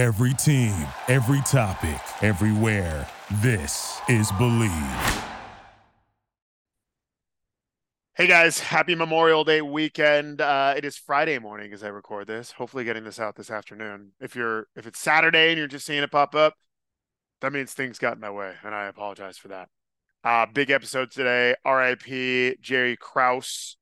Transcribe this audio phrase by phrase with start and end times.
[0.00, 0.74] Every team,
[1.08, 3.06] every topic, everywhere.
[3.42, 5.24] This is Bleav.
[8.14, 10.40] Hey guys, happy Memorial Day weekend.
[10.40, 12.52] Uh, it is Friday morning as I record this.
[12.52, 14.12] Hopefully, getting this out this afternoon.
[14.22, 16.54] If you're if it's Saturday and you're just seeing it pop up,
[17.42, 19.68] that means things got in my way, and I apologize for that.
[20.24, 21.56] Uh, big episode today.
[21.62, 22.56] R.I.P.
[22.62, 23.76] Jerry Krause.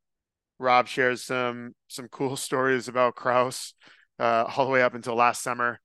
[0.58, 3.74] Rob shares some some cool stories about Krause
[4.18, 5.78] uh, all the way up until last summer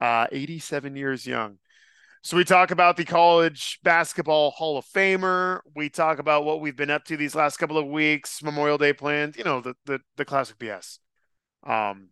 [0.00, 1.58] uh, 87 years young.
[2.22, 5.60] So we talk about the college basketball Hall of Famer.
[5.74, 8.92] We talk about what we've been up to these last couple of weeks, Memorial Day
[8.92, 10.98] plans, you know, the the, the classic BS.
[11.64, 12.10] Um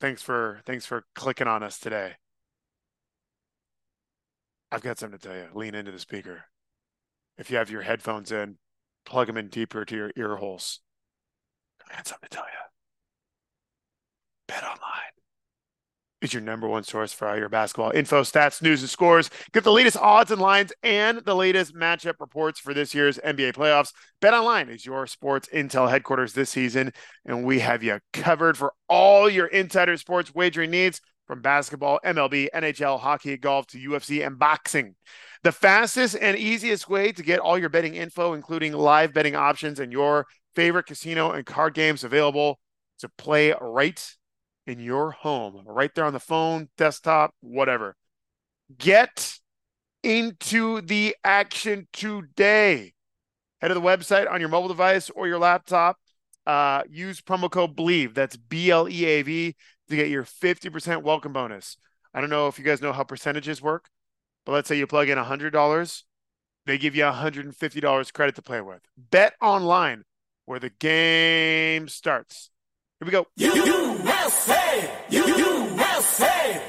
[0.00, 2.14] thanks for thanks for clicking on us today.
[4.70, 5.48] I've got something to tell you.
[5.54, 6.44] Lean into the speaker.
[7.38, 8.58] If you have your headphones in,
[9.04, 10.80] plug them in deeper to your ear holes.
[11.90, 12.66] I got something to tell you.
[14.48, 15.15] Bet online
[16.22, 19.30] is your number one source for all your basketball info, stats, news, and scores.
[19.52, 23.52] Get the latest odds and lines and the latest matchup reports for this year's NBA
[23.52, 23.92] playoffs.
[24.20, 26.92] Bet Online is your sports intel headquarters this season,
[27.26, 32.48] and we have you covered for all your insider sports wagering needs from basketball, MLB,
[32.54, 34.94] NHL, hockey, golf to UFC and boxing.
[35.42, 39.80] The fastest and easiest way to get all your betting info, including live betting options
[39.80, 42.58] and your favorite casino and card games available
[43.00, 44.16] to play right
[44.66, 47.96] in your home, right there on the phone, desktop, whatever.
[48.76, 49.38] Get
[50.02, 52.94] into the action today.
[53.60, 55.98] Head to the website on your mobile device or your laptop.
[56.46, 59.56] Uh, use promo code BLEAV, That's B L E A V
[59.88, 61.76] to get your 50% welcome bonus.
[62.14, 63.88] I don't know if you guys know how percentages work,
[64.44, 66.02] but let's say you plug in $100,
[66.66, 68.80] they give you $150 credit to play with.
[68.96, 70.04] Bet online
[70.44, 72.50] where the game starts.
[72.98, 73.26] Here we go.
[73.36, 74.90] USA!
[75.10, 76.62] USA!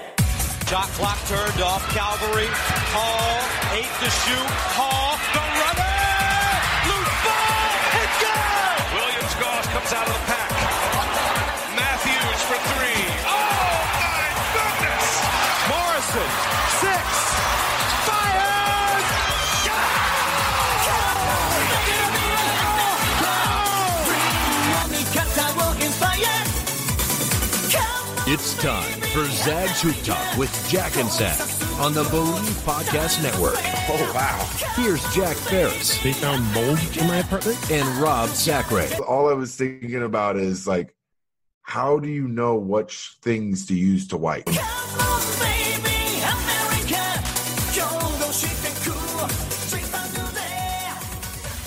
[0.67, 1.88] Shot clock turned off.
[1.95, 2.47] Calvary.
[2.92, 3.39] Hall.
[3.72, 4.50] Eight to shoot.
[4.75, 5.16] Hall.
[5.31, 5.95] The runner.
[6.84, 7.72] Loose ball.
[7.96, 8.84] And good.
[9.00, 10.37] Williams Goss comes out of the pack.
[28.30, 31.40] It's time for Zag's Hoop Talk with Jack and Zag
[31.80, 33.56] on the Bleav Podcast Network.
[33.90, 34.46] Oh, wow.
[34.76, 37.58] Here's Jack Ferris They found mold in my apartment?
[37.72, 38.88] and Rob Zachary.
[39.08, 40.94] all I was thinking about is like,
[41.62, 44.48] how do you know which things to use to wipe?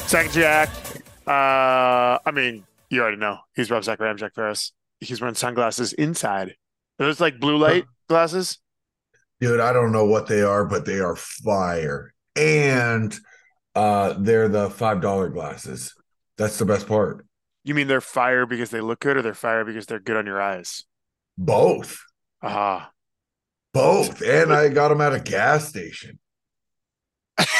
[0.06, 0.68] Second Jack.
[1.26, 3.38] Uh, I mean, you already know.
[3.54, 4.08] He's Rob Zachary.
[4.08, 4.72] I'm Jack Ferris.
[5.00, 6.54] He's wearing sunglasses inside.
[6.98, 8.58] Are those like blue light glasses?
[9.40, 12.12] Dude, I don't know what they are, but they are fire.
[12.36, 13.18] And
[13.74, 15.94] uh they're the five dollar glasses.
[16.36, 17.24] That's the best part.
[17.64, 20.26] You mean they're fire because they look good, or they're fire because they're good on
[20.26, 20.84] your eyes?
[21.36, 22.00] Both.
[22.42, 22.90] Ah,
[23.72, 24.22] Both.
[24.22, 26.18] And I got them at a gas station.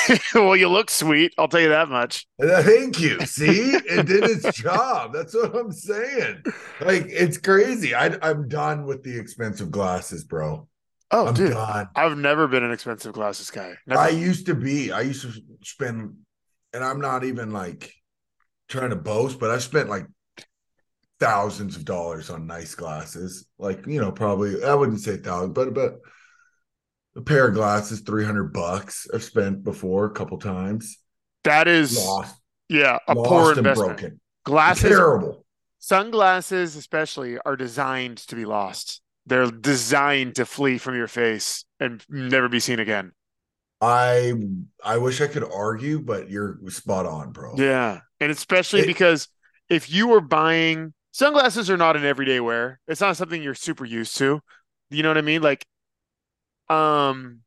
[0.35, 1.35] well, you look sweet.
[1.39, 2.27] I'll tell you that much.
[2.43, 3.21] Uh, thank you.
[3.21, 5.13] See, it did its job.
[5.13, 6.43] That's what I'm saying.
[6.81, 7.95] Like, it's crazy.
[7.95, 10.69] I, I'm done with the expensive glasses, bro.
[11.11, 11.89] Oh, I'm dude, done.
[11.97, 13.75] I've never been an expensive glasses guy.
[13.87, 14.01] Never.
[14.01, 14.93] I used to be.
[14.93, 15.33] I used to
[15.63, 16.17] spend,
[16.73, 17.93] and I'm not even like
[18.69, 20.07] trying to boast, but I spent like
[21.19, 23.47] thousands of dollars on nice glasses.
[23.59, 25.99] Like you know, probably I wouldn't say thousand, but but
[27.17, 29.07] a pair of glasses, three hundred bucks.
[29.13, 30.99] I've spent before a couple times.
[31.45, 32.37] that is, Lost,
[32.69, 33.77] yeah, a lost poor investment.
[33.99, 34.21] broken.
[34.45, 35.45] Glasses, Terrible.
[35.79, 39.01] sunglasses, especially, are designed to be lost.
[39.27, 43.13] They're designed to flee from your face and never be seen again.
[43.81, 44.35] I
[44.85, 47.55] I wish I could argue, but you're spot on, bro.
[47.57, 48.01] Yeah.
[48.21, 49.29] And especially It- because
[49.69, 52.81] if you were buying sunglasses are not an everyday wear.
[52.87, 54.41] It's not something you're super used to.
[54.91, 55.43] You know what I mean?
[55.43, 55.65] Like
[56.71, 57.41] um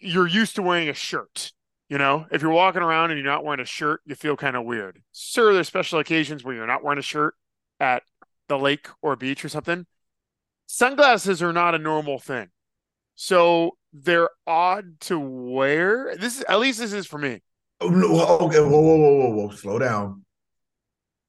[0.00, 1.52] you're used to wearing a shirt.
[1.88, 4.56] You know, if you're walking around and you're not wearing a shirt, you feel kind
[4.56, 5.02] of weird.
[5.12, 7.34] Sure, there's special occasions where you're not wearing a shirt
[7.80, 8.04] at
[8.48, 9.86] the lake or beach or something.
[10.66, 12.48] Sunglasses are not a normal thing.
[13.16, 16.14] So they're odd to wear.
[16.16, 17.40] This is at least this is for me.
[17.80, 20.24] Oh, okay, whoa, whoa, whoa, whoa, whoa, slow down.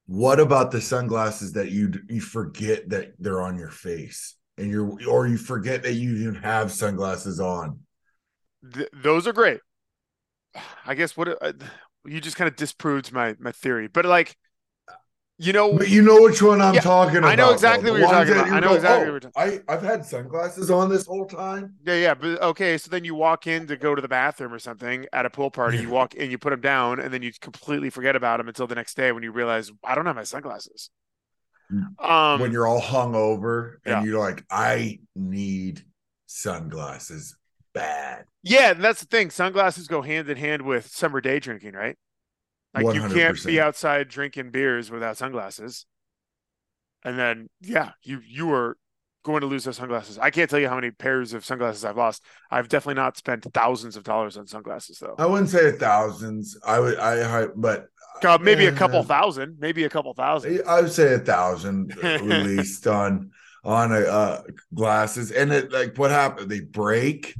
[0.05, 4.97] What about the sunglasses that you you forget that they're on your face, and you're
[5.07, 7.79] or you forget that you even have sunglasses on?
[8.73, 9.61] Th- those are great.
[10.85, 11.53] I guess what uh,
[12.05, 14.35] you just kind of disproved my my theory, but like
[15.37, 17.31] You know, But you know which one I'm Yeah, talking about.
[17.31, 17.93] I know exactly though.
[17.93, 18.49] what you're talking about.
[18.49, 19.61] you I know go, exactly "Oh, what you're talking.
[19.67, 21.75] I, I've had sunglasses on this whole time.
[21.83, 22.77] Yeah, yeah, but okay.
[22.77, 25.49] So then you walk in to go to the bathroom or something at a pool
[25.49, 25.79] party.
[25.79, 28.67] You walk in, you put them down, and then you completely forget about them until
[28.67, 30.91] the next day when you realize I don't have my sunglasses.
[31.99, 34.03] Um, when you're all hung over and yeah.
[34.03, 35.83] you're like, I need
[36.25, 37.35] sunglasses
[37.73, 38.25] bad.
[38.43, 39.29] yeah, and that's the thing.
[39.29, 41.97] Sunglasses go hand in hand with summer day drinking, right?
[42.73, 45.85] Like you can't be outside drinking beers without sunglasses.
[47.03, 48.77] And then, yeah, you you are
[49.23, 50.17] going to lose those sunglasses.
[50.17, 52.23] I can't tell you how many pairs of sunglasses I've lost.
[52.49, 55.15] I've definitely not spent thousands of dollars on sunglasses though.
[55.17, 56.57] I wouldn't say thousands.
[56.65, 57.87] I would, I, I but
[58.41, 60.61] maybe a couple thousand, maybe a couple thousand.
[60.67, 63.31] I would say a thousand released on
[63.63, 64.43] on a uh,
[64.73, 66.49] glasses, and it like what happened?
[66.49, 67.35] They break.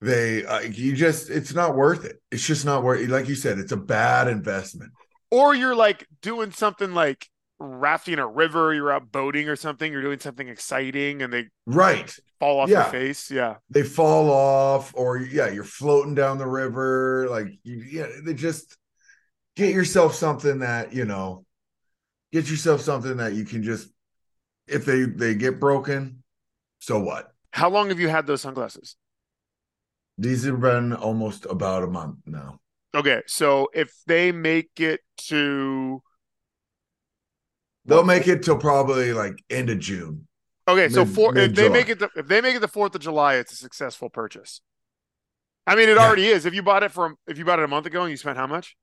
[0.00, 2.20] They uh, you just it's not worth it.
[2.30, 3.06] It's just not worth.
[3.08, 4.90] Like you said, it's a bad investment.
[5.30, 7.28] or you're like doing something like
[7.60, 12.12] rafting a river, you're out boating or something, you're doing something exciting and they Right?
[12.40, 12.82] fall off Yeah.
[12.82, 13.30] your face.
[13.30, 13.56] Yeah.
[13.70, 17.28] They fall off, or yeah, you're floating down the river.
[17.30, 18.76] Like you, yeah, they just
[19.56, 21.44] get yourself something that you know.
[22.32, 23.88] Get yourself something that you can just
[24.66, 26.22] if they they get broken,
[26.80, 27.32] so what?
[27.52, 28.96] How long have you had those sunglasses?
[30.18, 32.60] These have been almost about a month now.
[32.94, 36.02] Okay, so if they make it to
[37.84, 40.26] They'll make it till probably like end of June.
[40.68, 43.00] okay, so for if they make it to, if they make it the Fourth of
[43.00, 44.60] July, it's a successful purchase.
[45.66, 46.06] I mean, it Yeah.
[46.06, 46.44] already is.
[46.46, 48.36] If you bought it from if you bought it a month ago and you spent
[48.36, 48.76] how much?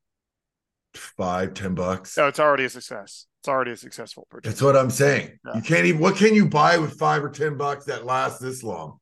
[0.94, 2.18] Five, ten bucks.
[2.18, 3.28] Oh, it's already a success.
[3.42, 4.52] It's already a successful purchase.
[4.52, 5.40] That's what I'm saying.
[5.46, 5.56] Yeah.
[5.56, 6.02] You can't even.
[6.02, 9.00] What can you buy with five or ten bucks that lasts this long?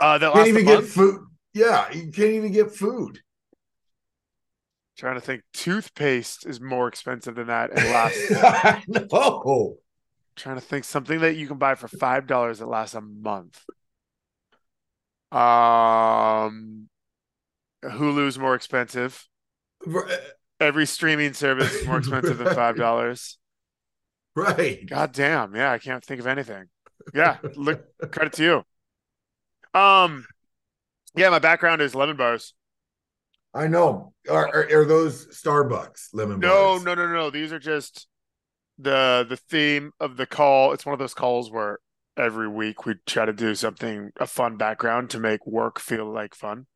[0.00, 1.20] Uh, that Can't even get food.
[1.52, 3.20] Yeah, you can't even get food.
[4.96, 8.30] Trying to think, toothpaste is more expensive than that and lasts
[8.88, 9.76] know.
[10.36, 13.60] Trying to think something that you can buy for five dollars that lasts a month.
[15.30, 16.88] Um,
[17.84, 19.26] Hulu's more expensive.
[20.60, 23.38] Every streaming service is more expensive than five dollars.
[24.36, 24.84] Right.
[24.86, 26.64] God damn, yeah, I can't think of anything.
[27.12, 28.64] Yeah, look, credit to
[29.74, 29.78] you.
[29.80, 30.26] Um,
[31.14, 32.54] yeah, my background is lemon bars.
[33.52, 34.12] I know.
[34.28, 36.84] Are, are, are those Starbucks lemon No, bars?
[36.84, 37.30] No, no, no, no.
[37.30, 38.06] These are just
[38.78, 40.72] the the theme of the call.
[40.72, 41.78] It's one of those calls where
[42.16, 46.34] every week we try to do something a fun background to make work feel like
[46.34, 46.66] fun.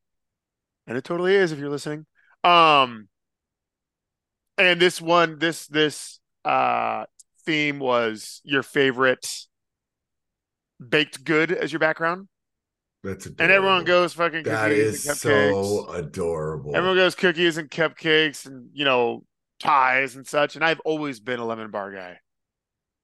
[0.87, 2.07] And it totally is if you're listening.
[2.45, 3.09] Um
[4.59, 7.05] and this one this this uh
[7.45, 9.27] theme was your favorite
[10.87, 12.29] baked good as your background.
[13.03, 13.45] That's adorable.
[13.45, 15.85] And everyone goes fucking That cookies is and cupcakes.
[15.85, 16.75] so adorable.
[16.75, 19.25] Everyone goes cookies and cupcakes and you know
[19.63, 20.57] pies and such.
[20.57, 22.19] And I've always been a lemon bar guy.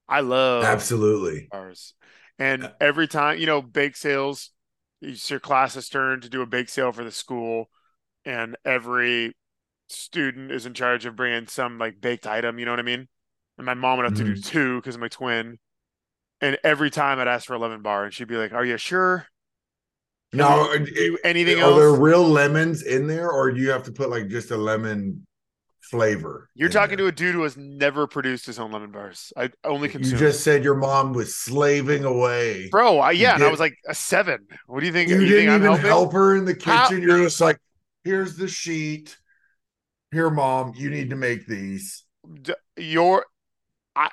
[0.07, 1.51] I love Absolutely.
[1.51, 1.93] bars.
[2.39, 4.51] And every time you know bake sales,
[5.01, 7.69] it's your class's turn to do a bake sale for the school,
[8.25, 9.35] and every
[9.87, 12.59] student is in charge of bringing some like baked item.
[12.59, 13.07] You know what I mean?
[13.57, 14.45] And my mom would have to do Mhm.
[14.45, 15.59] two because I'm a twin.
[16.41, 18.77] And every time I'd ask for a lemon bar, and she'd be like, "Are you
[18.77, 19.27] sure?
[20.33, 20.69] No,
[21.23, 24.27] anything are else?" there real lemons in there, or do you have to put like
[24.27, 25.25] just a lemon
[25.81, 26.49] flavor?
[26.55, 27.05] You're talking there?
[27.05, 29.31] to a dude who has never produced his own lemon bars.
[29.37, 30.19] I only can You consume.
[30.19, 32.67] just said your mom was slaving away.
[32.69, 32.99] bro.
[32.99, 34.45] I, yeah, and I was like a seven.
[34.67, 35.09] What do you think?
[35.09, 36.71] you you didn't think I'm even help her in the kitchen.
[36.73, 37.57] How- You're just like,
[38.03, 39.15] here's the sheet.
[40.15, 42.05] Here, mom, you need to make these.
[42.77, 43.25] Your,
[43.97, 44.09] I,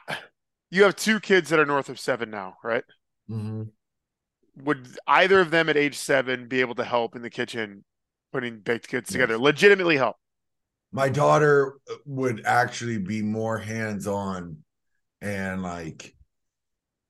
[0.69, 2.83] you have two kids that are north of seven now, right?
[3.31, 3.71] Mhm.
[4.65, 7.85] Would either of them at age seven be able to help in the kitchen
[8.33, 9.13] putting baked goods Yes.
[9.13, 9.39] together?
[9.39, 10.17] Legitimately help.
[10.91, 14.57] My daughter would actually be more hands on
[15.21, 16.17] and like,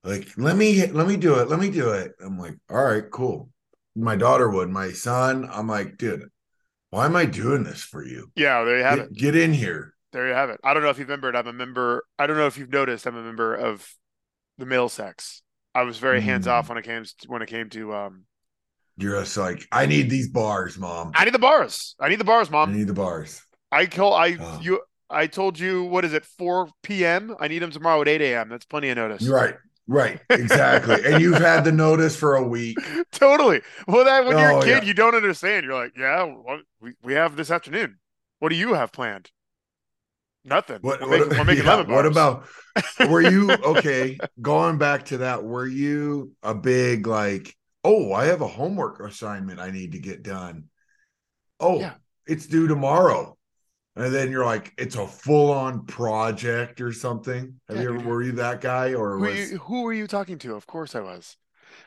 [0.05, 1.49] like let me let me do it.
[1.49, 2.13] Let me do it.
[2.21, 3.49] I'm like, all right, cool.
[3.97, 4.69] My daughter would.
[4.69, 6.29] My son, I'm like, dude,
[6.93, 8.31] why am I doing this for you?
[8.37, 9.13] Yeah, there you have Get, it.
[9.15, 9.95] get in here.
[10.13, 10.61] There you have it.
[10.63, 11.35] I don't know if you've remembered.
[11.35, 12.05] I'm a member.
[12.19, 13.07] I don't know if you've noticed.
[13.07, 13.89] I'm a member of
[14.59, 15.41] the male sex.
[15.75, 16.51] I was very hands Mm.
[16.51, 18.25] off when it came to, when it came to um.
[18.99, 21.13] You're just like, I need these bars, mom.
[21.15, 21.97] I need the bars.
[21.99, 22.69] I need the bars, mom.
[22.69, 23.41] I need the bars.
[23.73, 24.61] I call I Oh.
[24.63, 27.35] you I told you what is it 4 p.m.
[27.41, 28.51] I need them tomorrow at 8 a.m.
[28.51, 29.23] That's plenty of notice.
[29.23, 29.55] You're Right,
[29.87, 31.05] right, exactly.
[31.05, 32.77] and you've had the notice for a week.
[33.13, 33.63] totally.
[33.87, 34.89] Well, that when you're Oh, a kid, yeah.
[34.89, 35.65] you don't understand.
[35.65, 37.99] You're like, yeah, what, we we have this afternoon.
[38.39, 39.31] What do you have planned?
[40.45, 40.79] Nothing.
[40.81, 42.47] What, we're what- making, we're making yeah, lemon what about
[43.09, 44.19] were you okay?
[44.41, 49.61] Going back to that, were you a big like, oh, I have a homework assignment
[49.61, 50.65] I need to get done.
[51.61, 51.95] Oh, Yeah.
[52.27, 53.37] it's due tomorrow.
[53.97, 57.61] And then you're like, it's a full on project or something.
[57.69, 58.09] Have Yeah, you ever dude.
[58.09, 60.55] were you that guy or Who, was you, who were you talking to?
[60.55, 61.37] Of course I was.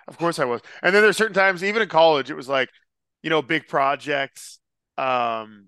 [0.08, 0.62] Of course I was.
[0.84, 2.70] And then there's certain times, even in college, it was like,
[3.24, 4.60] you know, big projects.
[4.98, 5.68] Um,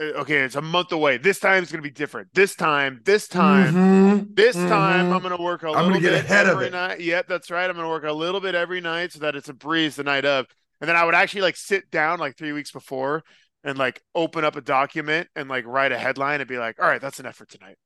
[0.00, 1.18] uh, okay, it's a month away.
[1.18, 2.28] This time it's gonna be different.
[2.34, 5.12] This time, this time, Mhm, this time, mhm.
[5.12, 6.74] I'm gonna work a I'm little bit ahead of every it.
[6.74, 7.00] night.
[7.00, 7.68] Yep, that's right.
[7.68, 10.24] I'm gonna work a little bit every night so that it's a breeze the night
[10.24, 10.46] of.
[10.80, 13.24] And then I would actually like sit down like three weeks before
[13.64, 16.88] and like open up a document and like write a headline and be like, all
[16.88, 17.76] right, that's enough for tonight.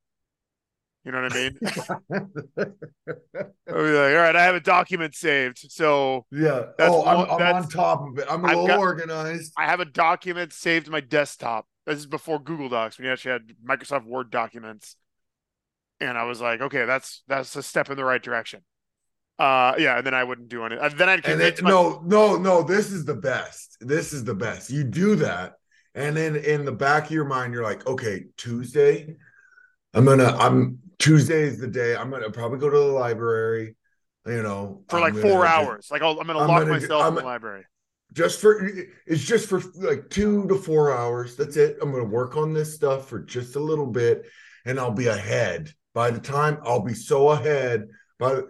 [1.04, 1.58] You know what I mean?
[2.56, 2.72] I'd
[3.66, 5.70] be like, all right, I have a document saved.
[5.70, 6.62] So yeah.
[6.78, 8.26] That's oh, I'm, one- I'm on top of it.
[8.30, 9.52] I'm a I've little got- organized.
[9.58, 11.66] I have a document saved to my desktop.
[11.86, 14.96] This is before Google Docs when you actually had Microsoft Word documents.
[16.00, 18.60] And I was like, okay, that's that's a step in the right direction.
[19.38, 20.72] Uh yeah, and then I wouldn't do it.
[20.72, 22.62] And then I'd then, my no, no, no.
[22.62, 23.76] This is the best.
[23.80, 24.70] This is the best.
[24.70, 25.54] You do that,
[25.94, 29.16] and then in the back of your mind, you're like, okay, Tuesday,
[29.92, 30.36] I'm gonna.
[30.38, 31.96] I'm Tuesday is the day.
[31.96, 33.76] I'm gonna probably go to the library.
[34.26, 35.88] You know, for I'm like gonna four hours.
[35.90, 37.64] Like I'll, I'm gonna I'm lock gonna myself I'm- in the library.
[38.12, 38.70] Just for
[39.06, 41.36] it's just for like two to four hours.
[41.36, 41.78] That's it.
[41.82, 44.24] I'm gonna work on this stuff for just a little bit,
[44.64, 45.72] and I'll be ahead.
[45.94, 47.88] By the time I'll be so ahead,
[48.20, 48.42] by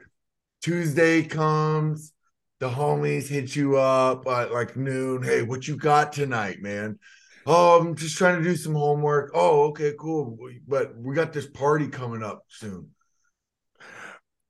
[0.63, 2.13] Tuesday comes,
[2.61, 5.23] the homies hit you up at like noon.
[5.23, 6.99] Hey, what you got tonight, man?
[7.47, 9.31] Oh, I'm just trying to do some homework.
[9.35, 10.39] Oh, okay, cool.
[10.67, 12.91] But we got this party coming up soon.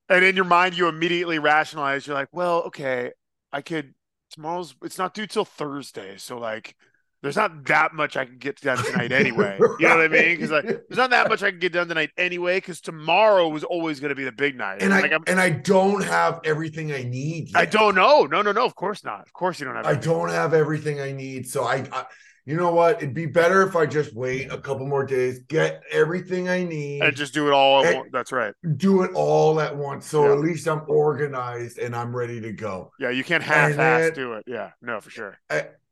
[0.08, 2.06] And in your mind, you immediately rationalize.
[2.06, 3.12] You're like, well, okay,
[3.52, 3.94] I could.
[4.30, 4.74] Tomorrow's.
[4.82, 6.76] It's not due till Thursday, so like,
[7.22, 9.56] there's not that much I can get done tonight anyway.
[9.58, 10.36] You know what I mean?
[10.36, 12.58] Because like, there's not that much I can get done tonight anyway.
[12.58, 14.82] Because tomorrow was always going to be the big night.
[14.82, 17.52] And I like, I'm, and I don't have everything I need.
[17.54, 18.26] I don't know.
[18.26, 18.66] No, no, no.
[18.66, 19.22] Of course not.
[19.22, 19.86] Of course you don't have.
[19.86, 21.48] I don't have everything I need.
[21.48, 22.04] So I, I
[22.46, 22.98] you know what?
[22.98, 27.02] It'd be better if I just wait a couple more days, get everything I need,
[27.02, 27.84] and just do it all.
[27.84, 28.10] At once.
[28.12, 28.54] That's right.
[28.76, 30.06] do it all at once.
[30.06, 30.32] So Yeah.
[30.32, 32.92] at least I'm organized and I'm ready to go.
[33.00, 34.44] Yeah, you can't half-ass then- do it.
[34.46, 35.38] Yeah, no, for sure.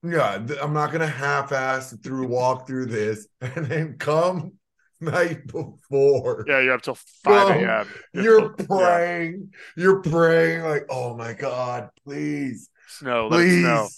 [0.04, 4.52] Yeah, th- I'm not gonna half-ass through walk through this and then come
[5.00, 6.44] night before.
[6.47, 7.87] Yeah, you're up till five a.m.
[8.12, 8.66] You're Yeah.
[8.66, 9.52] praying.
[9.76, 12.68] You're praying like, oh my God, please.
[12.88, 13.88] Snow, let please snow.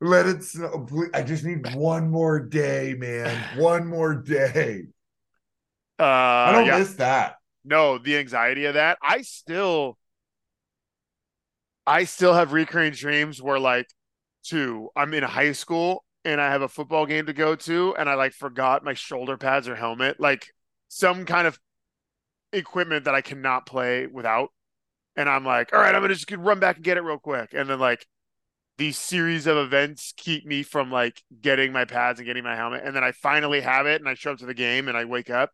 [0.00, 0.86] Let it snow.
[0.88, 1.10] Please.
[1.14, 3.36] I just need one more day, man.
[3.58, 4.84] One more day.
[5.98, 6.78] Uh, I don't yeah.
[6.78, 7.36] miss that.
[7.64, 8.98] no, the anxiety of that.
[9.00, 9.96] I still,
[11.86, 13.88] I still have recurring dreams where like,
[14.44, 18.10] two, I'm in high school and I have a football game to go to, and
[18.10, 20.52] I like forgot my shoulder pads or helmet, like
[20.88, 21.58] some kind of
[22.52, 24.50] equipment that I cannot play without.
[25.16, 27.54] And I'm like, all right, I'm gonna just run back and get it real quick.
[27.54, 28.06] And then like
[28.78, 32.82] these series of events keep me from like getting my pads and getting my helmet.
[32.84, 35.04] And then I finally have it and I show up to the game and I
[35.04, 35.50] wake up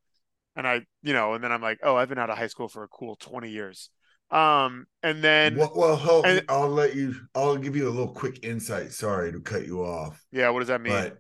[0.57, 2.69] and I, you know, and then I'm like, oh, I've been out of high school
[2.69, 3.91] for a cool 20 years.
[4.31, 7.15] Um, and then well, well and- I'll let you.
[7.35, 8.93] I'll give you a little quick insight.
[8.93, 10.95] Sorry to cut you off, yeah, what does that mean?
[10.95, 11.19] but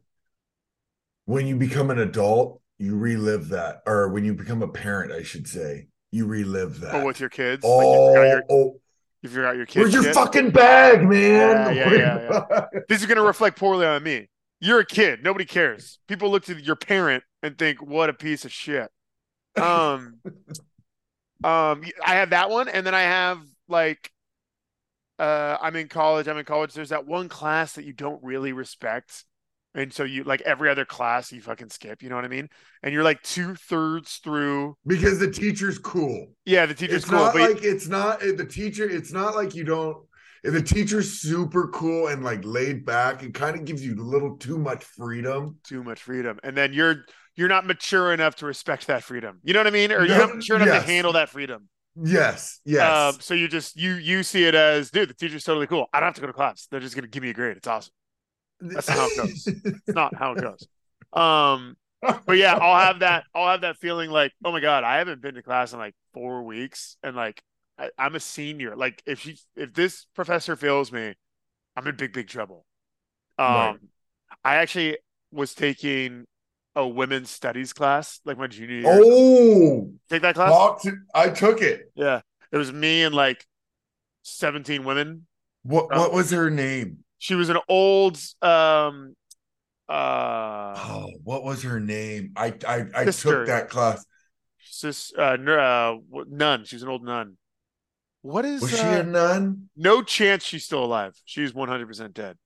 [1.26, 5.22] when you become an adult, you relive that, or when you become a parent, I
[5.22, 6.94] should say, you relive that.
[6.94, 7.62] oh, with your kids?
[7.64, 8.80] oh, like you your oh,
[9.22, 9.76] you forgot your kids.
[9.82, 10.14] where's your shit?
[10.14, 11.74] fucking bag, man?
[11.76, 14.28] Yeah, yeah, yeah, This is gonna reflect poorly on me.
[14.60, 15.22] You're a kid.
[15.22, 15.98] Nobody cares.
[16.08, 18.90] People look to your parent and think, "What a piece of shit."
[19.60, 20.20] Um,
[21.44, 24.10] um, I have that one, and then I have like,
[25.18, 26.26] uh, I'm in college.
[26.28, 26.74] I'm in college.
[26.74, 29.24] There's that one class that you don't really respect,
[29.74, 32.02] and so you like every other class you fucking skip.
[32.02, 32.48] You know what I mean?
[32.82, 34.76] And you're like two thirds through.
[34.86, 36.28] because the teacher's cool.
[36.44, 38.88] Yeah, the teacher's it's cool, not but like it's not the teacher.
[38.88, 40.04] It's not like you don't.
[40.42, 44.02] If the teacher's super cool and like laid back, it kind of gives you a
[44.02, 45.58] little too much freedom.
[45.64, 47.04] too much freedom, and then you're
[47.36, 49.38] you're not mature enough to respect that freedom.
[49.42, 49.92] You know what I mean?
[49.92, 50.82] Or you're No, not mature enough yes.
[50.82, 51.68] to handle that freedom.
[51.94, 53.14] Yes, yes.
[53.14, 55.86] Um, so you just you you see it as, dude, the teacher's totally cool.
[55.92, 56.66] I don't have to go to class.
[56.70, 57.56] They're just gonna give me a grade.
[57.56, 57.92] It's awesome.
[58.70, 59.46] That's not how it goes.
[59.46, 60.66] It's not how it goes.
[61.12, 61.76] Um,
[62.26, 63.24] but yeah, I'll have that.
[63.34, 65.94] I'll have that feeling like, oh my god, I haven't been to class in like
[66.14, 67.42] four weeks, and like
[67.78, 68.74] I, I'm a senior.
[68.76, 71.14] Like if she if this professor fails me,
[71.76, 72.64] I'm in big big trouble.
[73.38, 73.76] Um, Right.
[74.44, 74.98] I actually
[75.30, 76.26] was taking
[76.74, 78.84] a women's studies class like my junior year.
[79.02, 80.82] oh, Take that class?
[80.82, 81.92] to, I took it.
[81.94, 83.46] Yeah, it was me and like
[84.22, 85.26] 17 women.
[85.62, 86.00] What Oh.
[86.00, 87.04] what was her name?
[87.22, 89.14] She was an old um
[89.88, 92.32] uh Oh, what was her name?
[92.34, 93.30] I I, I Sister.
[93.30, 94.04] took that class.
[94.58, 95.96] sis uh, uh
[96.28, 96.64] nun.
[96.64, 97.36] She was an old nun.
[98.22, 99.68] What is Was she uh, a nun?
[99.76, 101.14] no chance she's still alive.
[101.24, 102.36] She's 100% dead.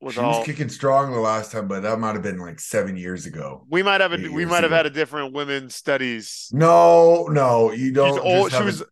[0.00, 0.38] was she all.
[0.38, 3.64] was kicking strong the last time, but that might have been like seven years ago.
[3.70, 4.76] we might have a we might have ago.
[4.76, 6.50] had a different women's studies.
[6.52, 8.14] No, no, you don't.
[8.14, 8.50] She's old.
[8.50, 8.82] She was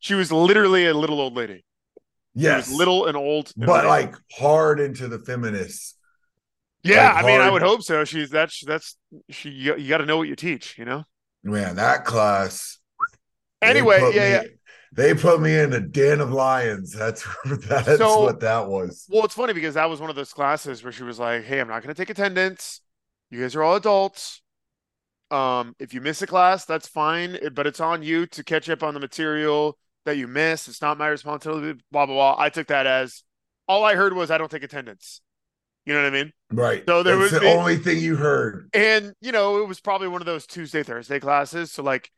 [0.00, 1.64] she was literally a little old lady.
[2.34, 3.52] Yes, little and old.
[3.56, 5.96] and but like hard into the feminists.
[6.82, 8.04] yeah, like I mean, I would hope so.
[8.04, 8.96] She's that's that's
[9.28, 9.50] she.
[9.50, 11.04] You, you got to know what you teach, you know.
[11.42, 12.78] Man, that class.
[13.62, 14.42] Anyway, yeah, me- yeah.
[14.92, 16.92] They put me in a den of lions.
[16.92, 17.26] That's
[17.68, 19.06] that's So- what that was.
[19.08, 21.60] Well, it's funny because that was one of those classes where she was like, "Hey,
[21.60, 22.80] I'm not going to take attendance.
[23.30, 24.42] You guys are all adults.
[25.30, 28.82] Um, if you miss a class, that's fine, but it's on you to catch up
[28.82, 30.68] on the material that you missed.
[30.68, 32.36] It's not my responsibility." Blah blah blah.
[32.42, 33.22] I took that as
[33.68, 35.20] all I heard was I don't take attendance.
[35.86, 36.32] You know what I mean?
[36.52, 36.84] Right.
[36.86, 38.68] So there That's would the be- only thing you heard.
[38.74, 41.72] And you know, it was probably one of those Tuesday Thursday classes.
[41.72, 42.10] So like,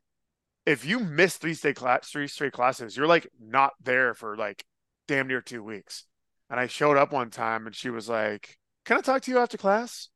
[0.67, 4.65] if you miss three straight class, three straight classes, you're like not there for like
[5.09, 6.05] damn near two weeks.
[6.51, 9.39] And I showed up one time, and she was like, "Can I talk to you
[9.39, 10.09] after class?"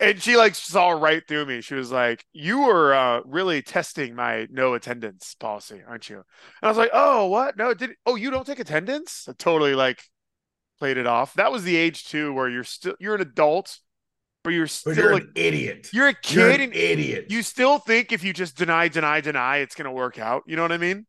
[0.00, 1.60] And she like saw right through me.
[1.60, 6.24] She was like, "You were uh, really testing my no attendance policy, aren't you?" And
[6.62, 7.56] I was like, "Oh, what?
[7.56, 10.02] No, did oh you don't take attendance?" I totally like
[10.78, 11.34] played it off.
[11.34, 13.78] That was the age too where you're still you're an adult,
[14.44, 15.90] but you're But still you're like an idiot.
[15.92, 17.28] you're a You're kid an and idiot.
[17.28, 20.44] you still think if you just deny, deny, deny, it's gonna work out.
[20.46, 21.06] You know what I mean?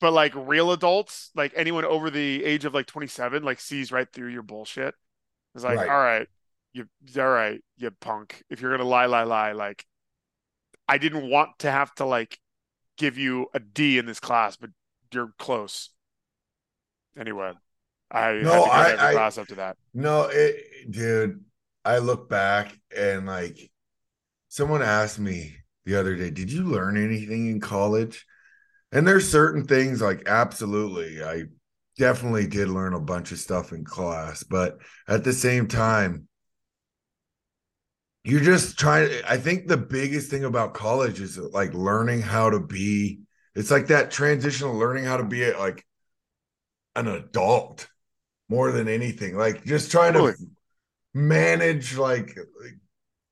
[0.00, 4.10] But like real adults, like anyone over the age of like 27, like sees right
[4.12, 4.94] through your bullshit.
[5.54, 5.88] It's like, Right.
[5.88, 6.28] all right,
[6.74, 8.42] you all right, you punk.
[8.50, 9.86] If you're gonna lie, lie, lie, like
[10.86, 12.38] I didn't want to have to like
[12.98, 14.70] give you a D in this class, but
[15.12, 15.90] you're close.
[17.16, 17.52] Anyway,
[18.10, 19.76] I No, I- every I- class after that.
[19.94, 21.44] No, it, dude.
[21.86, 23.70] I look back and like
[24.48, 28.26] someone asked me the other day, "Did you learn anything in college?"
[28.92, 31.44] And there's certain things like absolutely, I
[31.98, 34.78] definitely did learn a bunch of stuff in class, but
[35.08, 36.28] at the same time,
[38.24, 39.10] you're just trying.
[39.28, 43.20] I think the biggest thing about college is like learning how to be.
[43.54, 45.84] It's like that transitional learning how to be like
[46.96, 47.86] an adult
[48.48, 49.36] more than anything.
[49.36, 50.34] Like just trying to
[51.12, 52.36] manage like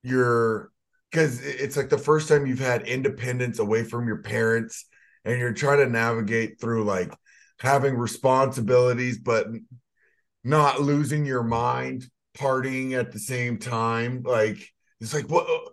[0.03, 0.71] your
[1.11, 4.87] because it's like the first time you've had independence away from your parents
[5.25, 7.13] and you're trying to navigate through like
[7.61, 9.47] having responsibilities but
[10.43, 12.05] not losing your mind
[12.37, 14.72] partying at the same time like
[15.03, 15.71] it's like what uh,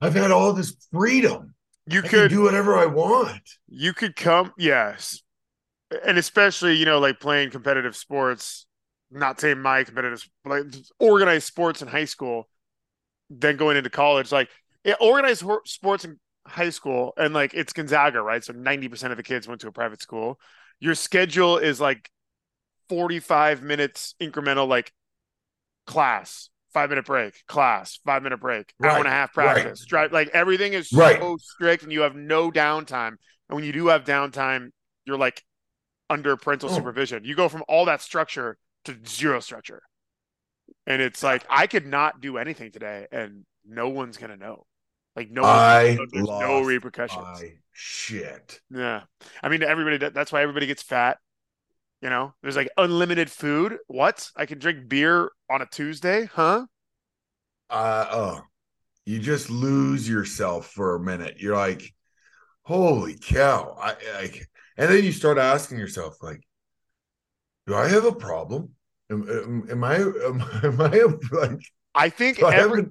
[0.00, 1.54] i've had all this freedom.
[1.86, 3.42] You i can could do whatever i want.
[3.68, 5.22] You could come yes.
[6.04, 8.66] And especially you know like playing competitive sports
[9.10, 10.64] not saying my competitive like
[10.98, 12.48] organized sports in high school
[13.30, 14.48] then going into college like
[14.84, 18.44] yeah, organized sports in high school and like it's gonzaga right?
[18.44, 20.38] So 90% of the kids went to a private school.
[20.80, 22.10] Your schedule is like
[22.88, 24.92] 45 minutes incremental like
[25.86, 29.56] class five minute break class five minute break hour and a Right, half right.
[29.56, 31.18] practice drive like everything is Right.
[31.20, 33.16] so strict and you have no downtime
[33.48, 34.70] and when you do have downtime
[35.06, 35.42] you're like
[36.10, 36.74] under parental Oh.
[36.76, 39.82] supervision you go from all that structure to zero structure
[40.86, 44.66] and it's like i could not do anything today and no one's gonna know
[45.16, 46.06] like no i know.
[46.12, 49.02] there's no repercussions shit yeah.
[49.42, 51.18] I mean, everybody, that's why everybody gets fat.
[52.04, 53.78] You know, there's like unlimited food.
[53.88, 54.30] What?
[54.36, 56.26] I can drink beer on a Tuesday?
[56.26, 56.66] Huh?
[57.70, 58.40] uh oh
[59.06, 61.82] you just lose yourself for a minute you're like
[62.62, 66.40] holy cow i like and then you start asking yourself like
[67.66, 68.70] do i have a problem
[69.10, 71.60] am, am, am i am, am i like
[71.94, 72.84] I think do I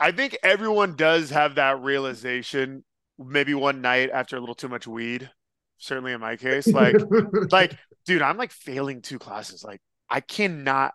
[0.00, 2.84] I think everyone does have that realization
[3.18, 5.30] maybe one night after a little too much weed.
[5.78, 6.66] Certainly in my case.
[6.66, 6.96] Like,
[7.50, 9.62] like, dude, I'm like failing two classes.
[9.64, 10.94] Like, I cannot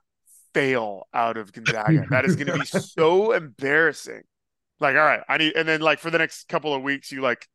[0.53, 2.05] fail out of Gonzaga.
[2.09, 4.21] That is going to be so embarrassing.
[4.79, 7.21] Like, all right, I need, and then like for the next couple of weeks, you
[7.21, 7.45] like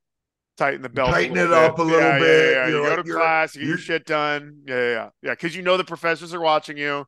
[0.59, 1.87] tighten the belt, Tighten it up bit.
[1.87, 2.53] a little Yeah, yeah, bit.
[2.53, 4.59] Yeah, You're You go to class, you get your shit done.
[4.67, 5.31] Yeah, yeah, yeah, yeah.
[5.33, 7.07] Because you know the professors are watching you,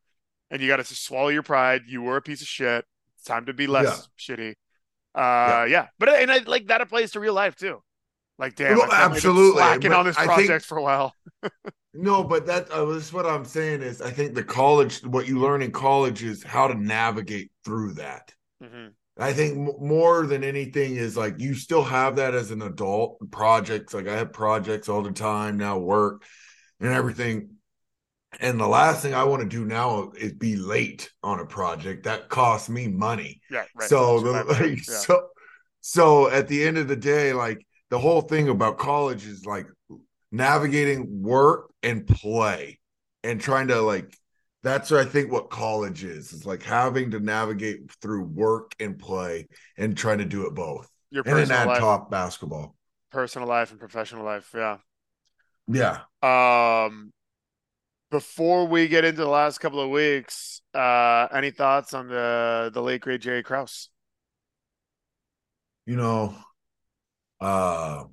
[0.50, 1.82] and you got to swallow your pride.
[1.86, 2.84] You were a piece of shit.
[3.18, 4.54] It's time to be less shitty.
[5.14, 5.86] Uh, yeah.
[5.98, 7.82] but and I like that applies to real life too.
[8.38, 11.14] Like, damn, Well, I've absolutely, slacking but on this project think- for a while.
[11.98, 15.26] no but that uh, this is what i'm saying is i think the college what
[15.26, 18.92] you learn in college is how to navigate through that Mhm.
[19.18, 23.16] I think m- more than anything is like you still have that as an adult
[23.30, 23.94] projects.
[23.94, 26.22] Like I have projects all the time now, work
[26.80, 27.50] and everything.
[28.40, 32.04] And the last thing I want to do now is be late on a project
[32.04, 33.40] that costs me money.
[33.50, 33.88] Yeah, right.
[33.88, 34.60] So, the, what I meant.
[34.60, 34.94] like, Yeah.
[34.98, 35.28] so,
[35.80, 39.66] so at the end of the day, like the whole thing about college is like
[40.32, 42.78] navigating work and play
[43.24, 44.16] and trying to like
[44.62, 46.32] that's I think what college is.
[46.32, 49.46] It's like having to navigate through work and play
[49.78, 50.90] and trying to do it both.
[51.10, 52.76] Your And then personal add life, top basketball.
[53.10, 54.50] personal life and professional life.
[54.54, 54.78] Yeah.
[55.68, 56.04] Yeah.
[56.22, 57.12] Um,
[58.10, 62.82] before we get into the last couple of weeks, uh, any thoughts on the the
[62.82, 63.90] late great Jerry Krause?
[65.86, 66.34] you know,
[67.40, 68.04] uh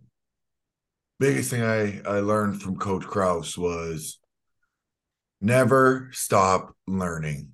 [1.20, 4.20] biggest thing I I learned from Coach Krause was
[5.42, 7.50] never stop learning.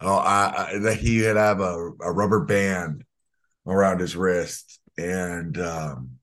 [0.00, 3.04] Oh, I, I that he had have a, a rubber band
[3.66, 6.18] around his wrist, and um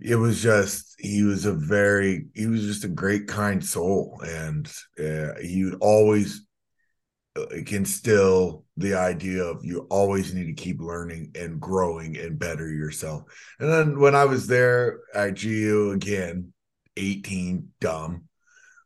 [0.00, 4.66] it was just he was a very he was just a great kind soul, and
[4.98, 6.44] uh, he would always
[7.36, 12.68] like still the idea of you always need to keep learning and growing and better
[12.68, 13.24] yourself.
[13.58, 16.52] And then when I was there at GU again,
[16.96, 18.24] 18, dumb,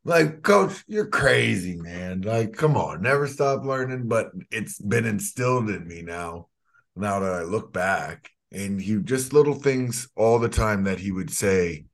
[0.04, 2.20] like, coach, you're crazy, man.
[2.20, 4.06] Like, come on, never stop learning.
[4.06, 6.46] But it's been instilled in me now,
[6.94, 8.30] now that I look back.
[8.52, 11.86] And you just little things all the time that he would say.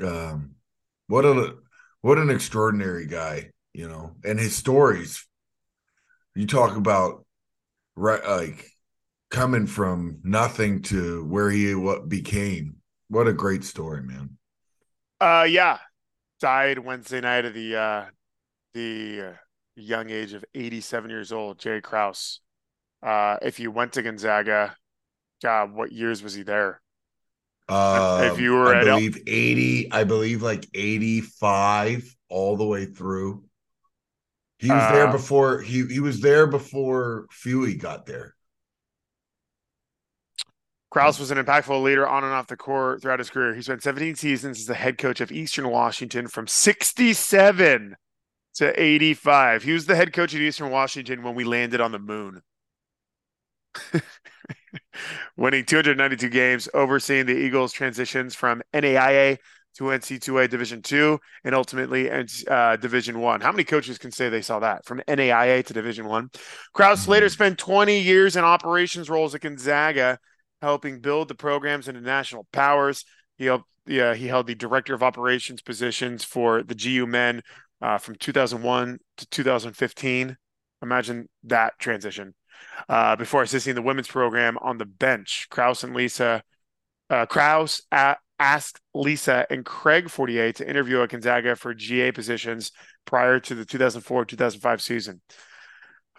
[0.00, 0.52] Um,
[1.08, 1.56] what a
[2.02, 5.26] what an extraordinary guy, you know, and his stories
[6.34, 7.24] you talk about
[7.96, 8.66] right like
[9.30, 12.76] coming from nothing to where he what became
[13.08, 14.38] what a great story man
[15.20, 15.78] Uh, yeah,
[16.40, 18.06] died Wednesday night of the uh,
[18.74, 19.34] the uh,
[19.76, 21.58] young age of 87 years old.
[21.58, 22.40] Jerry Krause.
[23.02, 24.76] Uh, if you went to Gonzaga,
[25.42, 26.82] God, what years was he there?
[27.68, 32.64] uh If you were i at El- believe 80 i believe like 85 all the
[32.66, 33.44] way through
[34.58, 38.34] he was there Uh, before he he was there before Fuey got there
[40.90, 43.54] Krause was an impactful leader on and off the court throughout his career.
[43.54, 47.96] He spent 17 seasons as the head coach of Eastern Washington from 67
[48.54, 49.62] to 85.
[49.62, 52.42] He was the head coach at Eastern Washington when we landed on the moon.
[55.36, 59.38] Winning 292 games, overseeing the Eagles' transitions from NAIA
[59.78, 63.40] to NC2A Division Two, and ultimately uh, Division One.
[63.40, 66.30] How many coaches can say they saw that from NAIA to Division One?
[66.72, 70.18] Krause later spent 20 years in operations roles at Gonzaga,
[70.60, 73.04] helping build the programs into national powers.
[73.36, 77.42] He helped, yeah, he held the director of operations positions for the GU men
[77.80, 80.36] uh, from 2001 to 2015.
[80.82, 82.34] Imagine that transition.
[82.88, 86.42] Uh, before assisting the women's program on the bench, Krause and Lisa,
[87.10, 92.72] uh, Krause a- asked Lisa and Craig Fortier to interview at Gonzaga for GA positions
[93.04, 95.20] prior to the 2004-2005 season.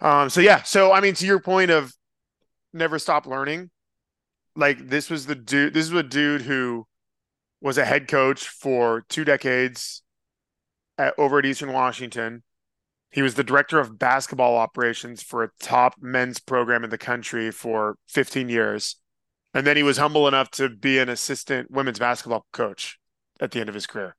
[0.00, 1.92] Um, so yeah, so I mean, to your point of
[2.72, 3.70] never stop learning,
[4.56, 5.74] like this was the dude.
[5.74, 6.86] This is a dude who
[7.60, 10.02] was a head coach for two decades
[10.98, 12.42] at, over at Eastern Washington.
[13.10, 17.50] He was the director of basketball operations for a top men's program in the country
[17.50, 18.96] for 15 years.
[19.54, 22.98] And then he was humble enough to be an assistant women's basketball coach
[23.40, 24.16] at the end of his career.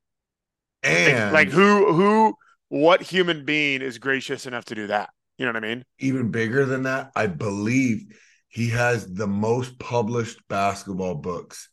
[0.84, 2.36] and Like, like who who
[2.70, 5.10] what human being is gracious enough to do that?
[5.38, 5.86] You know what I mean?
[6.00, 8.06] even bigger than that, I believe
[8.50, 11.70] he has the most published basketball books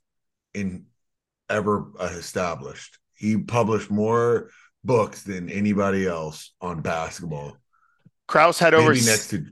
[0.54, 0.86] in
[1.50, 2.98] ever established.
[3.14, 4.50] He published more
[4.84, 7.56] books than anybody else on basketball.
[8.26, 9.44] Krause had over Maybe next to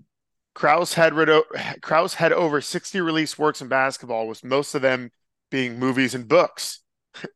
[0.56, 1.28] Krause had read
[1.82, 5.10] Krause had over 60 released works in basketball, with most of them
[5.50, 6.80] being movies and books.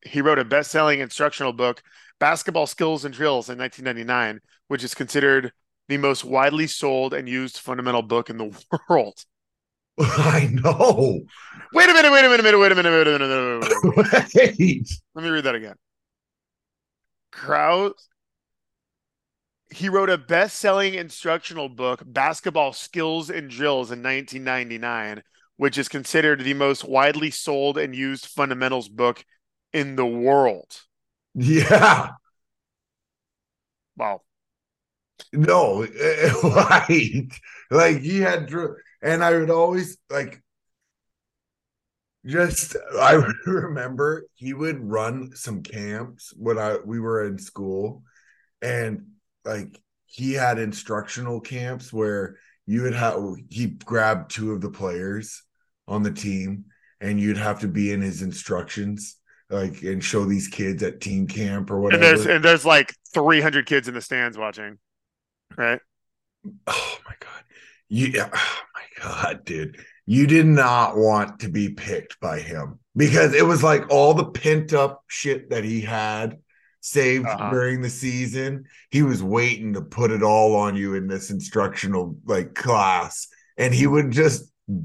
[0.03, 1.83] He wrote a best-selling instructional book,
[2.19, 5.53] Basketball Skills and Drills, in 1999, which is considered
[5.89, 9.23] the most widely sold and used fundamental book in the world.
[9.99, 11.21] I know.
[11.75, 13.97] Wait a minute, wait a minute, wait a minute, wait a minute, wait a minute.
[13.97, 14.59] Wait minute.
[14.59, 14.89] Wait.
[15.15, 15.77] Let me read that again.
[17.33, 18.09] Krause
[19.71, 25.23] he wrote a best-selling instructional book, Basketball Skills and Drills in 1999,
[25.57, 29.25] which is considered the most widely sold and used fundamentals book
[29.73, 30.83] in the world.
[31.35, 32.11] Yeah.
[33.97, 34.23] Wow.
[35.33, 35.85] No,
[36.43, 37.29] right.
[37.71, 40.43] Like he had, dr- and I would always like
[42.27, 43.13] just, I
[43.47, 48.03] remember he would run some camps when I, we were in school
[48.63, 49.07] and
[49.45, 55.43] like he had instructional camps where you would have, he grabbed two of the players
[55.87, 56.67] on the team
[57.01, 59.17] and you'd have to be in his instructions
[59.51, 62.03] like and show these kids at team camp or whatever.
[62.03, 64.79] And there's and there's like 300 kids in the stands watching.
[65.57, 65.81] Right?
[66.67, 67.45] Oh my god.
[67.89, 69.79] You oh my god, dude.
[70.07, 74.31] You did not want to be picked by him because it was like all the
[74.31, 76.39] pent up shit that he had
[76.81, 77.51] saved Uh-huh.
[77.51, 78.65] during the season.
[78.91, 83.73] He was waiting to put it all on you in this instructional like class, and
[83.75, 84.45] he would just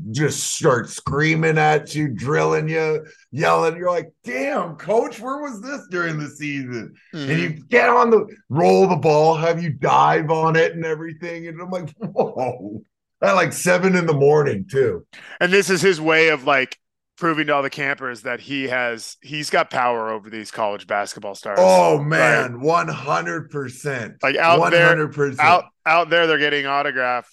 [0.10, 3.76] just start screaming at you, drilling you, yelling.
[3.78, 7.30] You're like, "Damn, coach, where was this during the season?" Mm-hmm.
[7.32, 11.48] And you get on the roll the ball, have you dive on it and everything,
[11.48, 12.82] and I'm like, "Whoa!"
[13.22, 15.06] At like seven in the morning too.
[15.40, 16.80] And this is his way of like
[17.18, 21.36] proving to all the campers that he has he's got power over these college basketball
[21.36, 21.60] stars.
[21.62, 24.16] Oh man, one hundred percent.
[24.22, 25.40] Like out there- hundred percent.
[25.40, 27.30] out out there they're getting autograph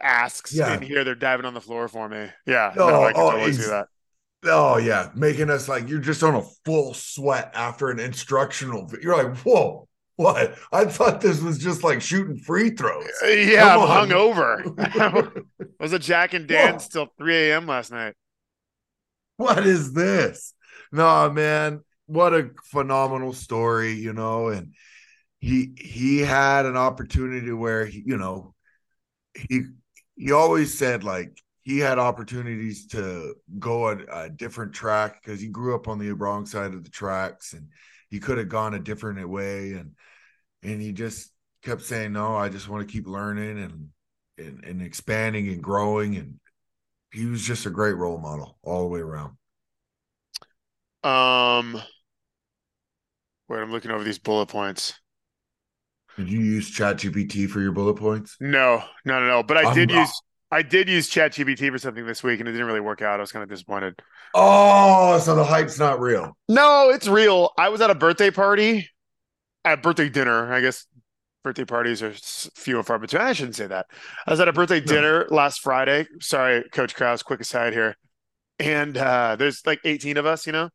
[0.00, 0.72] asks Yeah.
[0.72, 2.28] and here they're diving on the floor for me.
[2.46, 2.72] Yeah.
[2.76, 3.86] Oh, no, I can oh, totally ex- that.
[4.44, 8.90] Oh yeah, making us like you're just on a full sweat after an instructional.
[9.00, 10.58] You're like, whoa, what?
[10.72, 13.08] I thought this was just like shooting free throws.
[13.22, 15.44] Uh, yeah, Come I'm hungover.
[15.80, 17.04] Was at Jack and Dan's Whoa.
[17.06, 17.66] till 3 a.m.
[17.68, 18.14] last night.
[19.36, 20.54] What is this?
[20.92, 24.74] No, man, what a phenomenal story, you know, and
[25.40, 28.54] he he had an opportunity where he, you know,
[29.34, 29.62] he
[30.16, 35.48] he always said like he had opportunities to go a, a different track because he
[35.48, 37.68] grew up on the wrong side of the tracks and
[38.10, 39.72] he could have gone a different way.
[39.72, 39.92] And
[40.62, 41.30] and he just
[41.62, 43.88] kept saying no i just want to keep learning and,
[44.38, 46.34] and and expanding and growing and
[47.12, 49.36] he was just a great role model all the way around
[51.04, 51.80] Um
[53.48, 54.94] wait, I'm looking over these bullet points.
[56.16, 59.42] did you use ChatGPT for your bullet points No, no, no, no.
[59.42, 62.48] But I I'm did not- use I did use ChatGPT for something this week and
[62.48, 63.18] it didn't really work out.
[63.18, 63.98] I was kind of disappointed.
[64.34, 67.50] oh so the hype's not real No, it's real.
[67.58, 68.88] I was at a birthday party,
[69.64, 70.52] at birthday dinner.
[70.52, 70.86] I guess
[71.42, 72.12] birthday parties are
[72.54, 73.22] few and far between.
[73.22, 73.86] I shouldn't say that.
[74.26, 76.06] I was at a birthday dinner last Friday.
[76.20, 77.22] Sorry, Coach Krause.
[77.22, 77.96] Quick aside here,
[78.58, 80.70] and uh, there's like 18 of us, you know.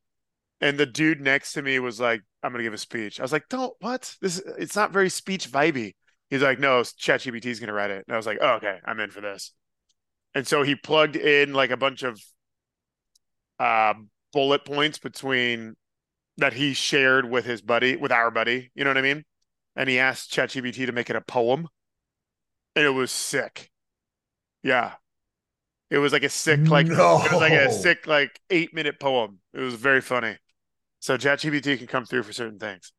[0.59, 3.31] And the dude next to me was like, "I'm gonna give a speech." I was
[3.31, 4.15] like, "Don't what?
[4.21, 5.93] This it's not very speech vibey."
[6.29, 8.99] He's like, "No, ChatGPT is gonna write it." And I was like, "Oh, okay, I'm
[8.99, 9.53] in for this."
[10.33, 12.19] And so he plugged in like a bunch of
[13.59, 13.93] uh,
[14.33, 15.75] bullet points between
[16.37, 18.71] that he shared with his buddy, with our buddy.
[18.75, 19.23] You know what I mean?
[19.77, 21.69] And he asked ChatGPT to make it a poem,
[22.75, 23.71] and it was sick.
[24.63, 24.93] Yeah,
[25.89, 27.21] it was like a sick, like No.
[27.23, 29.39] it was like a sick, like eight minute poem.
[29.53, 30.37] It was very funny.
[30.99, 32.91] So ChatGPT can come through for certain things.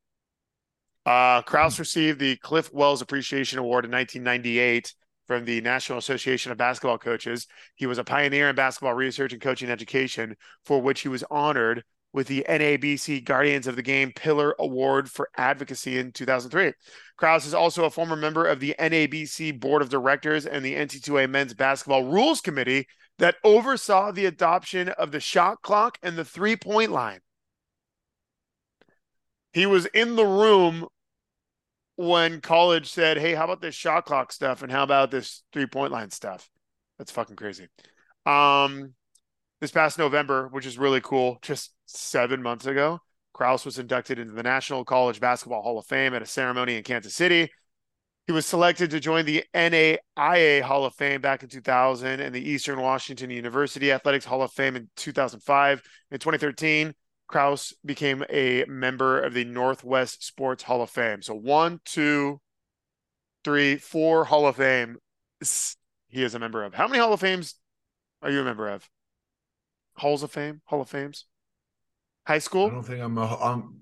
[1.04, 4.94] Uh, Krause received the Cliff Wells Appreciation Award in 1998
[5.26, 7.46] from the National Association of Basketball Coaches.
[7.76, 11.82] He was a pioneer in basketball research and coaching education, for which he was honored
[12.12, 16.72] with the NABC Guardians of the Game Pillar Award for Advocacy in 2003.
[17.16, 21.28] Krause is also a former member of the NABC Board of Directors and the NC2A
[21.28, 22.86] Men's Basketball Rules Committee
[23.18, 27.20] that oversaw the adoption of the shot clock and the three point line.
[29.52, 30.86] He was in the room
[31.96, 34.62] when college said, Hey, how about this shot clock stuff?
[34.62, 36.48] And how about this three point line stuff?
[36.96, 37.66] That's fucking crazy.
[38.24, 38.94] Um,
[39.60, 43.00] this past November, which is really cool, just seven months ago,
[43.32, 46.82] Krause was inducted into the National College Basketball Hall of Fame at a ceremony in
[46.82, 47.50] Kansas City.
[48.26, 52.46] He was selected to join the NAIA Hall of Fame back in 2000 and the
[52.46, 55.82] Eastern Washington University Athletics Hall of Fame in 2005.
[56.10, 56.94] In 2013,
[57.26, 61.22] Krause became a member of the Northwest Sports Hall of Fame.
[61.22, 62.40] So one, two,
[63.44, 64.98] three, four Hall of Fame
[66.08, 66.74] he is a member of.
[66.74, 67.54] How many Hall of Fames
[68.22, 68.88] are you a member of?
[69.96, 70.62] Halls of Fame?
[70.64, 71.26] Hall of Fames?
[72.28, 72.66] High school?
[72.66, 73.24] I don't think I'm a.
[73.40, 73.80] I'm.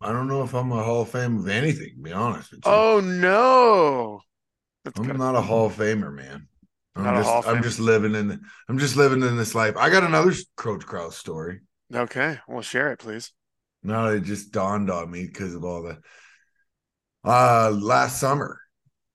[0.00, 1.90] I don't know if I'm a Hall of Fame of anything.
[1.96, 4.20] To be honest with Oh no.
[4.84, 6.48] That's I'm kinda- not a Hall of Famer, man.
[6.96, 7.46] I'm Not just.
[7.48, 8.40] I'm just living in.
[8.68, 9.76] I'm just living in this life.
[9.76, 11.60] I got another Coach Krause story.
[11.94, 12.38] Okay.
[12.48, 13.30] Well share it, please.
[13.84, 15.98] No, it just dawned on me because of all the.
[17.22, 18.60] Uh, last summer,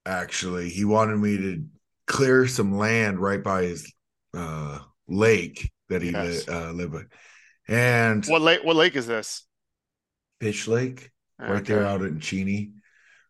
[0.05, 1.65] actually, he wanted me to
[2.07, 3.93] clear some land right by his
[4.33, 6.47] uh lake that he Yes.
[6.47, 7.01] li- uh, lived by,
[7.69, 9.43] and What lake what lake is this?
[10.41, 11.11] Fish Lake.
[11.37, 12.71] right there out in Cheney.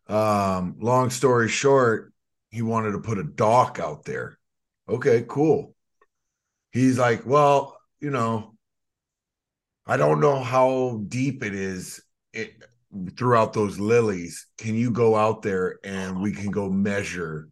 [0.08, 2.12] Um, long story short,
[2.50, 4.38] he wanted to put a dock out there.
[4.88, 5.74] Okay, cool.
[6.72, 8.54] He's like, well, you know,
[9.86, 12.00] I don't know how deep it is
[12.32, 12.62] it,
[13.16, 14.46] throughout those lilies.
[14.58, 17.48] Can you go out there and we can go measure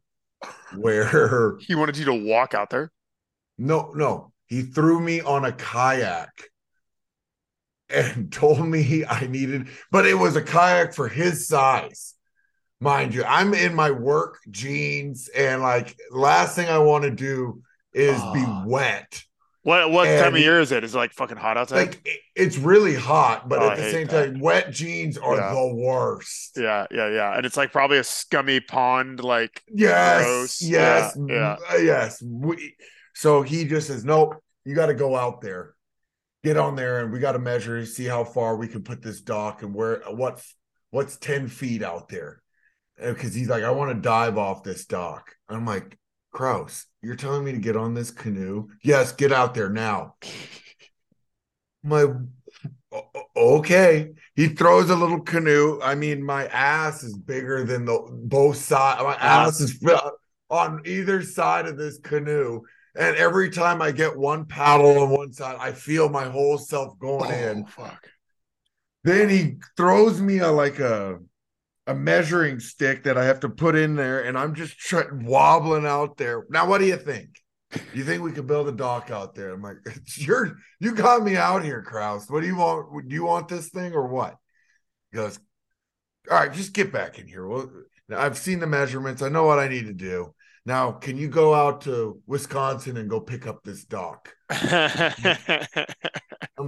[0.77, 1.57] where?
[1.61, 2.91] He wanted you to walk out there.
[3.59, 4.33] No, no.
[4.47, 6.31] He threw me on a kayak
[7.91, 12.15] and told me I needed, but it was a kayak for his size.
[12.81, 17.63] Mind you, I'm in my work jeans, and like last thing I want to do
[17.93, 18.33] is Oh.
[18.35, 19.23] be wet
[19.63, 20.85] What what time of year is it?
[20.85, 21.77] Is it like fucking hot outside?
[21.89, 24.27] Like it- it's really hot, but Oh, I at the same that.
[24.27, 25.53] time, wet jeans are Yeah.
[25.53, 26.57] the worst.
[26.57, 27.37] yeah, yeah, yeah.
[27.37, 29.23] And it's like probably a scummy pond.
[29.25, 30.63] Like Yes, Gross.
[30.63, 32.23] yes, Yeah, uh, yes.
[32.23, 32.77] We,
[33.15, 35.75] so he just says, "Nope, you got to go out there,
[36.49, 39.21] get on there, and we got to measure, see how far we can put this
[39.21, 40.43] dock and where what
[40.91, 42.43] what's ten feet out there."
[43.01, 45.99] Uh, because he's like, "I want to dive off this dock." I'm like,
[46.33, 48.69] "Krause, you're telling me to get on this canoe?
[48.83, 50.17] Yes, get out there now."
[51.85, 52.09] I'm like,
[52.93, 54.11] "O- o- okay.
[54.35, 55.81] He throws a little canoe.
[55.83, 59.03] I mean, my ass is bigger than the both sides.
[59.03, 59.79] My ass is
[60.51, 62.63] on either side of this canoe.
[62.97, 66.99] And every time I get one paddle on one side, I feel my whole self
[66.99, 67.65] going oh, in.
[67.67, 68.09] Oh, fuck.
[69.05, 71.19] Then he throws me a like a
[71.87, 75.87] a measuring stick that I have to put in there, and I'm just try- wobbling
[75.87, 76.45] out there.
[76.51, 77.31] Now, what do you think?
[77.95, 79.53] You think we could build a dock out there?
[79.53, 79.79] I'm like,
[80.17, 82.29] you're you got me out here, Krause.
[82.29, 83.09] What do you want?
[83.09, 84.37] Do you want this thing or what?
[85.11, 85.39] He goes,
[86.31, 87.47] all right, just get back in here.
[87.47, 87.71] Well,
[88.15, 89.23] I've seen the measurements.
[89.23, 90.35] I know what I need to do.
[90.69, 94.35] Now, can you go out to Wisconsin and go pick up this dock?
[94.51, 95.17] I'm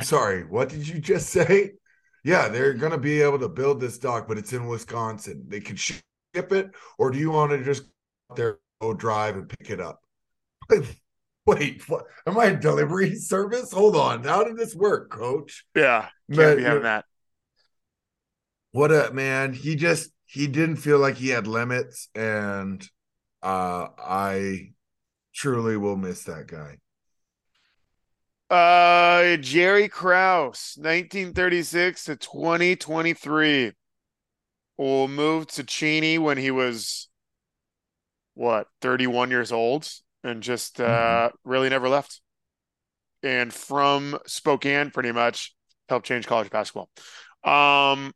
[0.00, 0.44] sorry.
[0.44, 1.72] What did you just say?
[2.24, 5.44] Yeah, they're going to be able to build this dock, but it's in Wisconsin.
[5.48, 6.02] They can ship
[6.34, 7.82] it, or do you want to just
[8.30, 10.00] go there, go drive and pick it up?
[11.46, 12.06] Wait, what?
[12.26, 13.70] Am I a delivery service?
[13.70, 14.24] Hold on.
[14.24, 15.66] How did this work, coach?
[15.76, 17.04] yeah, can't But, be having that.
[18.72, 19.52] What a man.
[19.52, 22.82] He just he didn't feel like he had limits, and
[23.42, 24.72] uh I
[25.34, 26.78] truly will miss that guy.
[28.50, 33.72] Uh, Jerry Krause, 1936 to 2023.
[34.76, 37.08] Will move to Cheney when he was
[38.34, 39.88] what 31 years old,
[40.24, 42.20] and just uh really never left.
[43.22, 45.54] And from Spokane, pretty much
[45.88, 46.88] helped change college basketball.
[47.44, 48.12] Um,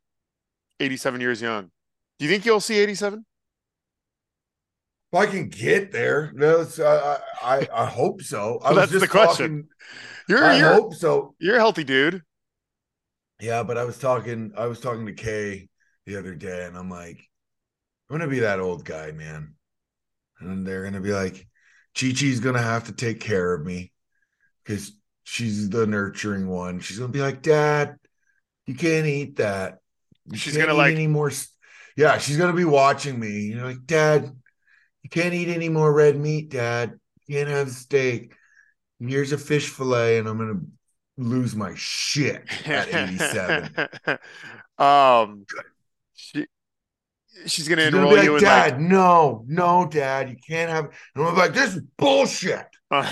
[0.80, 1.70] 87 years young.
[2.18, 3.24] Do you think you'll see 87?
[5.14, 8.58] If I can get there, that's I I, I- I hope so.
[8.64, 9.62] I Well, was that's just the question.
[9.62, 9.68] talking-
[10.28, 11.34] You're I you're hope so.
[11.38, 12.22] you're a healthy dude.
[13.40, 15.68] Yeah, but I was talking I was talking to Kay
[16.06, 17.18] the other day, and I'm like,
[18.10, 19.54] I'm gonna be that old guy, man.
[20.40, 21.46] And they're gonna be like,
[21.98, 23.92] Chi Chi's gonna have to take care of me
[24.64, 26.80] because she's the nurturing one.
[26.80, 27.96] She's gonna be like, Dad,
[28.66, 29.78] you can't eat that.
[30.26, 31.30] You She's gonna, like- any more.
[31.96, 33.52] Yeah, she's gonna be watching me.
[33.52, 34.34] You're like, Dad,
[35.04, 36.98] you can't eat any more red meat, Dad.
[37.26, 38.34] You can't have steak.
[38.98, 40.60] Here's a fish fillet, and I'm gonna
[41.18, 43.88] lose my shit at 87.
[44.78, 45.44] um,
[46.14, 46.46] she,
[47.46, 50.86] she's gonna She's gonna enroll you like, in Dad, no, no, Dad, you can't have.
[51.14, 52.66] And I'm like, this is bullshit.
[52.90, 53.06] like.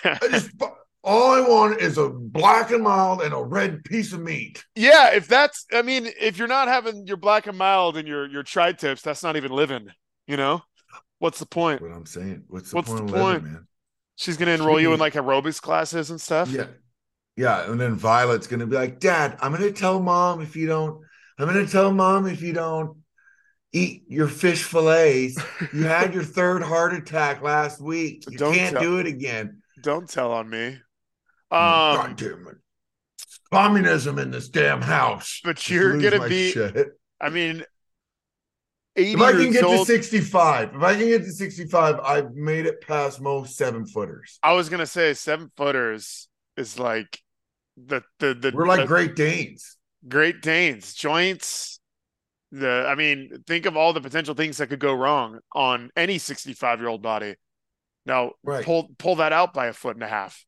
[0.04, 0.50] I just,
[1.02, 4.64] all I want is a black and mild and a red piece of meat.
[4.74, 8.26] yeah, if that's, I mean, if you're not having your black and mild and your
[8.26, 9.88] your tri tips, that's not even living.
[10.26, 10.62] You know,
[11.24, 11.80] what's the point?
[11.80, 12.44] What I'm saying.
[12.48, 13.66] What's the What's point the of living, man?
[14.16, 16.50] She's gonna enroll you in like aerobics classes and stuff.
[16.50, 16.66] Yeah,
[17.36, 17.70] yeah.
[17.70, 21.00] And then Violet's gonna be like, Dad, I'm gonna tell mom if you don't.
[21.38, 22.98] I'm gonna tell mom if you don't
[23.72, 25.36] eat your fish fillets.
[25.72, 28.24] You had your third heart attack last week.
[28.30, 29.62] You Don't can't tell- do it again.
[29.82, 30.78] Don't tell on me.
[31.50, 32.56] God Um, damn it.
[33.52, 35.40] Communism in this damn house.
[35.42, 36.50] but you're gonna be.
[36.50, 36.88] shit.
[37.20, 37.64] I mean,
[38.96, 42.66] eighty If I can get to 65, if I can get to 65, I've made
[42.66, 44.38] it past most seven footers.
[44.42, 47.20] I was gonna say seven footers is like
[47.76, 49.76] the the the We're like the Great Danes.
[50.08, 51.80] Great Danes joints.
[52.52, 56.18] The I mean, think of all the potential things that could go wrong on any
[56.18, 57.34] 65 year old body.
[58.06, 58.64] Now Right.
[58.64, 60.44] pull pull that out by a foot and a half.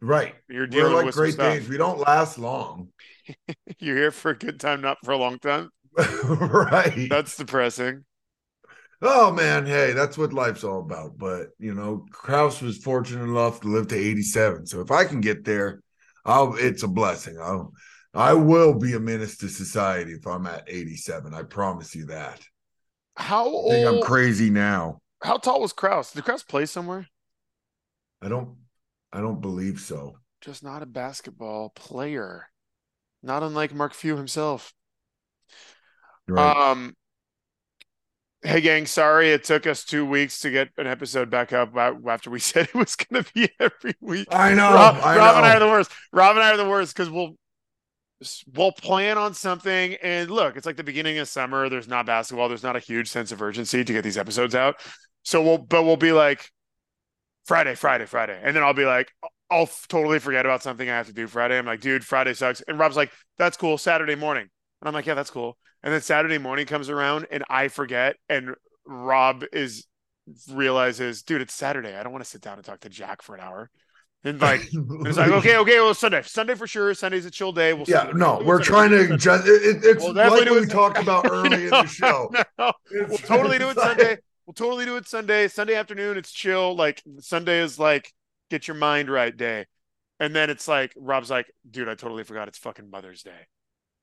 [0.00, 0.34] Right.
[0.48, 1.36] You're We're dealing like with Great.
[1.36, 1.68] Danes.
[1.68, 2.88] We don't last long.
[3.78, 5.70] You're here for a good time, not for a long time.
[6.24, 7.08] right.
[7.10, 8.04] That's depressing.
[9.00, 11.18] Oh man, hey, that's what life's all about.
[11.18, 14.66] But you know, Krause was fortunate enough to live to 87.
[14.66, 15.80] So if I can get there,
[16.24, 17.38] I'll it's a blessing.
[17.40, 17.72] I'll
[18.14, 21.34] I will be a menace to society if I'm at 87.
[21.34, 22.40] I promise you that.
[23.16, 25.00] How I think I'm crazy now.
[25.22, 26.12] How tall was Krause?
[26.12, 27.08] Did Krause play somewhere?
[28.22, 28.56] I don't
[29.12, 30.18] I don't believe so.
[30.40, 32.48] Just not a basketball player.
[33.22, 34.72] Not unlike Mark Few himself.
[36.28, 36.70] Right.
[36.70, 36.94] Um,
[38.42, 42.30] hey gang, sorry it took us two weeks to get an episode back up after
[42.30, 44.28] we said it was going to be every week.
[44.30, 44.72] I know.
[44.74, 45.90] Rob, I Rob and I are the worst.
[46.12, 47.34] Rob and I are the worst because we'll
[48.54, 51.68] we'll plan on something and look, it's like the beginning of summer.
[51.68, 52.48] There's not basketball.
[52.48, 54.76] There's not a huge sense of urgency to get these episodes out.
[55.22, 56.50] So we'll but we'll be like
[57.46, 59.10] Friday, Friday, Friday, and then I'll be like,
[59.50, 61.56] I'll f- totally forget about something I have to do Friday.
[61.58, 62.60] I'm like, dude, Friday sucks.
[62.68, 63.78] And Rob's like, that's cool.
[63.78, 64.48] Saturday morning.
[64.80, 65.56] And I'm like, yeah, that's cool.
[65.82, 68.16] And then Saturday morning comes around and I forget.
[68.28, 68.54] And
[68.86, 69.86] Rob is
[70.52, 71.96] realizes, dude, it's Saturday.
[71.96, 73.70] I don't want to sit down and talk to Jack for an hour.
[74.24, 76.92] And like, it's like, okay, okay, well, Sunday, Sunday for sure.
[76.94, 77.72] Sunday's a chill day.
[77.72, 78.98] We'll Yeah, we'll no, we're Sunday.
[78.98, 81.86] trying to just it, it- it's We'll like we it- talked about early in the
[81.86, 82.30] show.
[82.58, 84.18] no, We'll totally do it Sunday.
[84.46, 85.46] We'll totally do it Sunday.
[85.48, 86.74] Sunday afternoon, it's chill.
[86.74, 88.12] Like Sunday is like
[88.50, 89.66] get your mind right day.
[90.20, 93.46] And then it's like Rob's like, dude, I totally forgot it's fucking Mother's Day.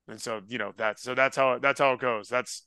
[0.08, 2.28] And so, you know, that's so that's how that's how it goes.
[2.28, 2.66] That's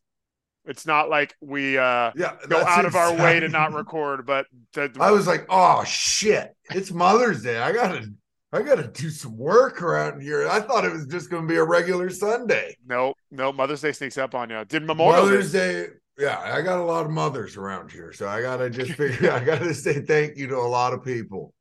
[0.65, 4.45] it's not like we uh Yeah, go out of our way to not record, but
[4.73, 7.59] the, I was like, oh shit, it's Mother's Day.
[7.59, 8.07] I gotta
[8.51, 10.47] I gotta do some work around here.
[10.47, 12.75] I thought it was just gonna be a regular Sunday.
[12.85, 14.65] no, no, Mother's Day sneaks up on you.
[14.65, 15.83] Did Memorial Mother's Day?
[15.87, 15.87] Day.
[16.17, 19.31] Yeah, I got a lot of mothers around here, so I gotta just figure.
[19.31, 21.53] I gotta say thank you to a lot of people,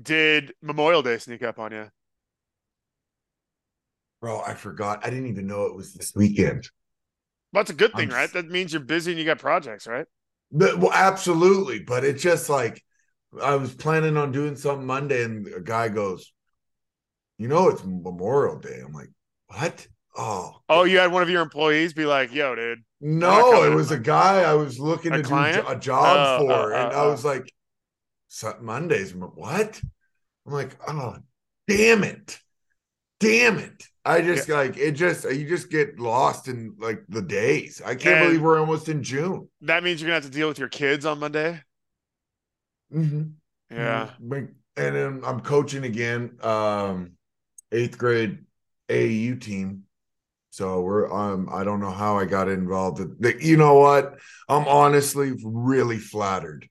[0.00, 1.90] Did Memorial Day sneak up on you?
[4.20, 4.40] Bro.
[4.40, 5.04] I forgot.
[5.04, 6.68] I didn't even know it was this weekend.
[7.52, 8.32] Well, that's a good thing, I'm right?
[8.32, 10.06] That means you're busy and you got projects, right?
[10.50, 12.82] But, well, absolutely, but it's just like
[13.42, 16.32] I was planning on doing something Monday, and a guy goes,
[17.38, 19.10] "You know, it's Memorial Day." I'm like,
[19.46, 23.74] "What?" Oh, Oh, you had one of your employees be like, "Yo, dude, No, it
[23.74, 25.64] was a guy I was looking A to do client?
[25.64, 27.10] jo- a job Oh, for, oh, and oh, I oh.
[27.10, 27.52] was like,
[28.60, 29.80] Mondays, what?
[30.46, 31.16] I'm like, oh,
[31.68, 32.38] damn it,
[33.20, 33.84] damn it!
[34.08, 34.92] I just like it.
[34.92, 37.82] Just you just get lost in like the days.
[37.84, 39.48] I can't And- believe we're almost in June.
[39.62, 41.62] that means you're gonna have to deal with your kids on Monday."
[42.94, 43.22] Mm-hmm.
[43.70, 44.10] Yeah.
[44.22, 44.54] Mhm.
[44.76, 47.12] and then I'm coaching again, um,
[47.72, 48.38] eighth grade
[48.88, 49.82] AAU team.
[50.50, 53.00] So we're um I don't know how I got involved.
[53.42, 54.18] You know what?
[54.48, 56.68] I'm honestly really flattered,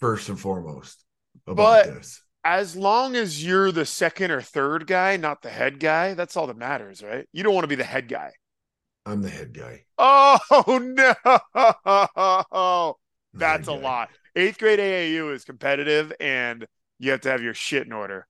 [0.00, 1.04] first and foremost,
[1.46, 2.22] about But- this.
[2.44, 6.46] As long as you're the second or third guy, not the head guy, that's all
[6.48, 7.26] that matters, right?
[7.32, 8.32] You don't want to be the head guy.
[9.06, 9.84] I'm the head guy.
[9.98, 10.38] Oh
[12.38, 12.96] no,
[13.34, 13.72] that's a guy.
[13.72, 14.10] lot.
[14.36, 16.66] Eighth grade AAU is competitive, and
[16.98, 18.26] you have to have your shit in order,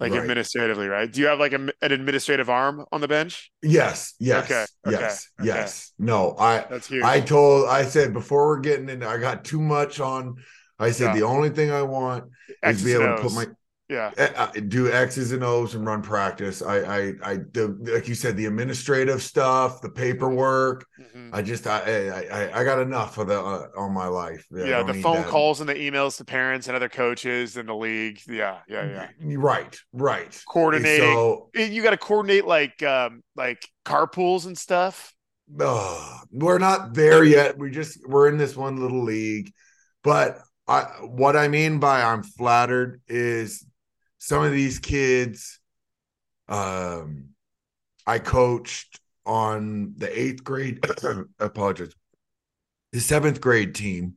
[0.00, 0.14] like Right.
[0.14, 1.10] administratively, right?
[1.12, 3.52] Do you have like a, an administrative arm on the bench?
[3.62, 5.72] Yes, yes, Okay, okay, yes, okay.
[5.72, 5.92] yes.
[5.98, 7.06] No, I That's huge.
[7.06, 10.36] I told I said before we're getting in, I got too much on.
[10.78, 11.14] I said Yeah.
[11.14, 13.46] the only thing I want is X's be able to put my
[13.88, 14.12] yeah.
[14.16, 16.62] uh, uh, do X's and O's and run practice.
[16.62, 20.86] I, I, I, the, like you said, the administrative stuff, the paperwork.
[20.98, 21.30] Mhm.
[21.32, 24.46] I just, I, I, I, I got enough of the uh, all my life.
[24.54, 25.26] I yeah, the phone that.
[25.26, 28.20] calls and the emails to parents and other coaches in the league.
[28.26, 29.34] Yeah, yeah, yeah.
[29.36, 30.42] Right, right.
[30.48, 31.04] Coordinating.
[31.04, 35.12] So you got to coordinate like um like carpools and stuff.
[35.60, 37.58] uh, we're not there yet.
[37.58, 39.52] We just we're in this one little league,
[40.02, 43.66] but I what I mean by I'm flattered is
[44.18, 45.60] some of these kids.
[46.48, 47.30] Um,
[48.06, 50.84] I coached on the eighth grade.
[51.04, 51.92] I apologize,
[52.92, 54.16] the seventh grade team,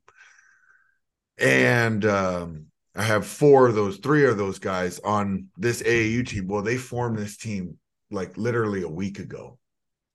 [1.38, 6.48] and um, I have four of those, three of those guys on this AAU team.
[6.48, 7.78] Well, they formed this team
[8.12, 9.58] like literally a week ago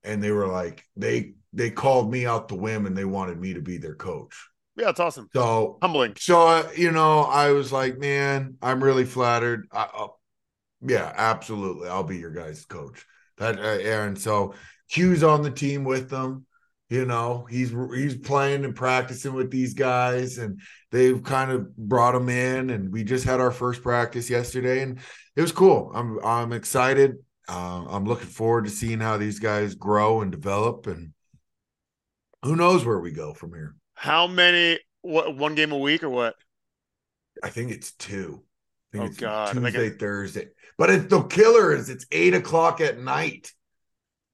[0.04, 3.54] and they were like they they called me out the whim and they wanted me
[3.54, 5.28] to be their coach Yeah, it's awesome.
[5.32, 6.14] so Humbling.
[6.16, 9.66] so uh, you know i was like man i'm really flattered.
[9.70, 10.18] I, I'll,
[10.80, 11.88] yeah absolutely.
[11.88, 13.04] I'll be your guys coach.
[13.38, 14.54] That uh, and so
[14.88, 16.46] q's on the team with them
[16.92, 17.46] you know?
[17.48, 20.60] He's he's playing and practicing with these guys and
[20.90, 24.98] they've kind of brought him in and we just had our first practice yesterday and
[25.34, 25.90] it was cool.
[25.94, 27.16] I'm i'm excited.
[27.48, 31.12] Uh, i'm looking forward to seeing how these guys grow and develop and
[32.42, 34.80] who knows where we go from here How many?
[35.02, 36.34] What one game a week or what?
[37.40, 38.42] I think it's two.
[38.92, 39.56] I think Oh, it's God.
[39.56, 40.48] Like Tuesday, a- Thursday.
[40.76, 43.52] But it's the killer is it's eight o'clock at night.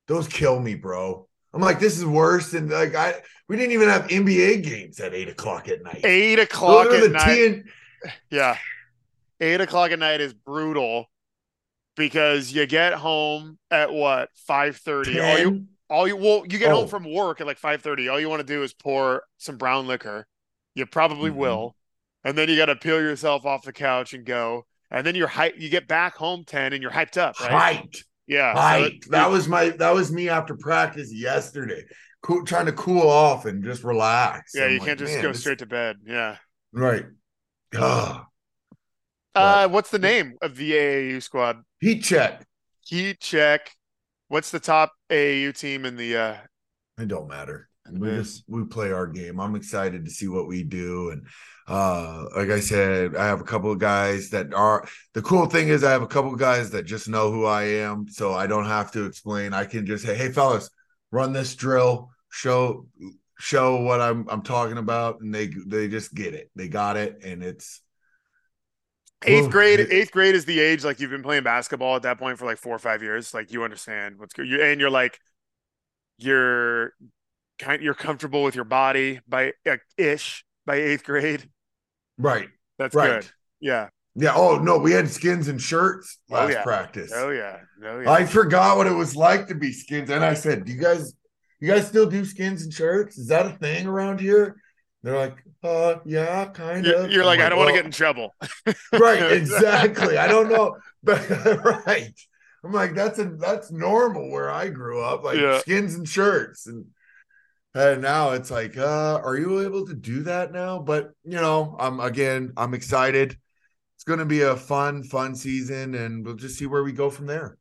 [0.07, 1.29] Those kill me, bro.
[1.53, 5.13] I'm like, this is worse than like I we didn't even have NBA games at
[5.13, 6.01] eight o'clock at night.
[6.03, 7.39] Eight o'clock at night.
[7.39, 7.65] TN
[8.31, 8.57] Yeah.
[9.39, 11.11] Eight o'clock at night is brutal
[11.95, 15.21] because you get home at what five thirty.
[15.21, 15.69] All you 10.
[15.91, 16.77] All you well, you get Oh.
[16.81, 18.09] home from work at like five thirty.
[18.09, 20.27] All you want to do is pour some brown liquor.
[20.75, 21.35] You probably Mhm.
[21.37, 21.77] will.
[22.25, 24.67] And then you gotta peel yourself off the couch and go.
[24.91, 27.83] And then you're hype you get back home ten and you're hyped up, right?
[27.85, 27.99] Hyped.
[28.27, 28.55] Yeah.
[28.55, 28.87] so Hyped.
[29.07, 31.85] it- that was my that was me after practice yesterday.
[32.23, 34.53] Cool, trying to cool off and just relax.
[34.55, 35.99] yeah, I'm you like, can't just go this- straight to bed.
[36.05, 36.37] Yeah.
[36.73, 37.07] right.
[37.77, 38.25] Ugh.
[39.35, 41.63] Uh what's the name of the AAU squad?
[41.81, 42.45] Heat check.
[42.85, 43.71] Heat check.
[44.29, 46.37] What's the top AAU team in the uh
[46.99, 47.69] It don't matter.
[47.91, 49.41] We just we play our game.
[49.41, 51.11] I'm excited to see what we do.
[51.11, 51.27] And
[51.67, 55.69] uh like I said, I have a couple of guys that are the cool thing
[55.69, 58.07] is I have a couple of guys that just know who I am.
[58.09, 59.55] So I don't have to explain.
[59.55, 60.69] I can just say, hey fellas,
[61.11, 62.87] run this drill, show
[63.39, 66.51] show what I'm I'm talking about, and they they just get it.
[66.55, 67.81] They got it, and it's
[69.25, 69.81] eighth grade.
[69.81, 72.59] Eighth grade is the age like you've been playing basketball at that point for like
[72.59, 73.35] four or five years.
[73.35, 75.19] Like you understand what's good, you and you're like
[76.19, 76.93] you're
[77.59, 81.49] kind you're comfortable with your body by uh, ish by eighth grade.
[82.19, 82.49] right,
[82.79, 83.23] That's right.
[83.23, 83.31] good.
[83.61, 83.89] Yeah.
[84.15, 84.33] Yeah.
[84.35, 86.63] Oh no, we had skins and shirts Oh, last yeah.
[86.63, 87.13] practice.
[87.15, 87.59] Oh yeah.
[87.85, 88.11] Oh yeah.
[88.11, 90.11] I forgot what it was like to be skins.
[90.11, 91.15] And I said, Do you guys
[91.61, 93.19] you guys still do skins and shirts?
[93.19, 94.57] Is that a thing around here?
[95.03, 97.11] They're like, uh yeah, kind you're, of.
[97.11, 98.35] you're like, I'm I don't want to get in trouble.
[98.93, 100.17] right, exactly.
[100.19, 100.77] I don't know.
[101.05, 101.29] But
[101.65, 102.13] right.
[102.65, 105.61] I'm like, that's a that's normal where I grew up, like Yeah.
[105.61, 106.67] skins and shirts.
[106.67, 106.87] And
[107.75, 110.81] and now it's like, uh, are you able to do that now?
[110.81, 113.37] But you know, I'm again, I'm excited.
[113.97, 117.27] It's gonna be a fun, fun season, and we'll just see where we go from
[117.27, 117.59] there.